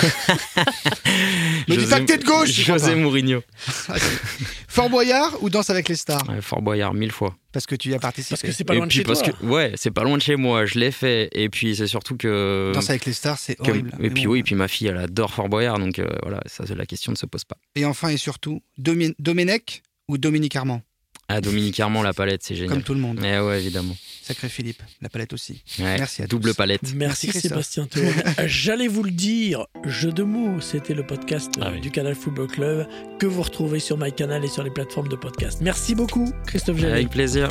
[1.67, 2.95] Dis José- pas que t'es de gauche José.
[2.95, 3.41] Mourinho.
[4.67, 6.23] Fort Boyard ou Danse avec les stars?
[6.29, 7.35] Ouais, Fort Boyard, mille fois.
[7.51, 8.29] Parce que tu y as participé.
[8.35, 9.33] Parce que c'est pas et loin de chez parce toi.
[9.33, 11.29] que, ouais, c'est pas loin de chez moi, je l'ai fait.
[11.33, 12.71] Et puis c'est surtout que.
[12.73, 13.91] Danse avec les stars, c'est que- horrible.
[13.99, 14.31] et puis bon.
[14.33, 17.11] oui, et puis ma fille, elle adore Fort Boyard, donc euh, voilà, ça, la question
[17.11, 17.57] ne se pose pas.
[17.75, 20.81] Et enfin et surtout, Domi- Domenech ou Dominique Armand?
[21.27, 22.73] Ah, Dominique Armand, la palette, c'est génial.
[22.73, 23.19] Comme tout le monde.
[23.23, 23.95] Eh ouais, évidemment.
[24.21, 25.63] Sacré Philippe, la palette aussi.
[25.79, 26.55] Ouais, Merci à Double tous.
[26.55, 26.93] palette.
[26.95, 27.41] Merci, Merci.
[27.41, 27.87] Sébastien.
[28.45, 31.81] J'allais vous le dire, jeu de mots, c'était le podcast Ah oui.
[31.81, 32.87] du Canal Football Club
[33.19, 35.59] que vous retrouvez sur MyCanal et sur les plateformes de podcast.
[35.61, 36.93] Merci beaucoup, Christophe Jallet.
[36.93, 37.49] Avec plaisir.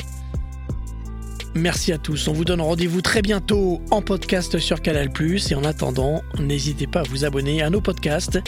[1.57, 2.29] Merci à tous.
[2.29, 5.11] On vous donne rendez-vous très bientôt en podcast sur Canal+.
[5.51, 8.39] Et en attendant, n'hésitez pas à vous abonner à nos podcasts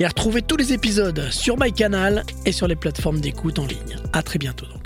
[0.00, 3.96] et à retrouver tous les épisodes sur MyCanal et sur les plateformes d'écoute en ligne.
[4.12, 4.66] À très bientôt.
[4.66, 4.79] donc.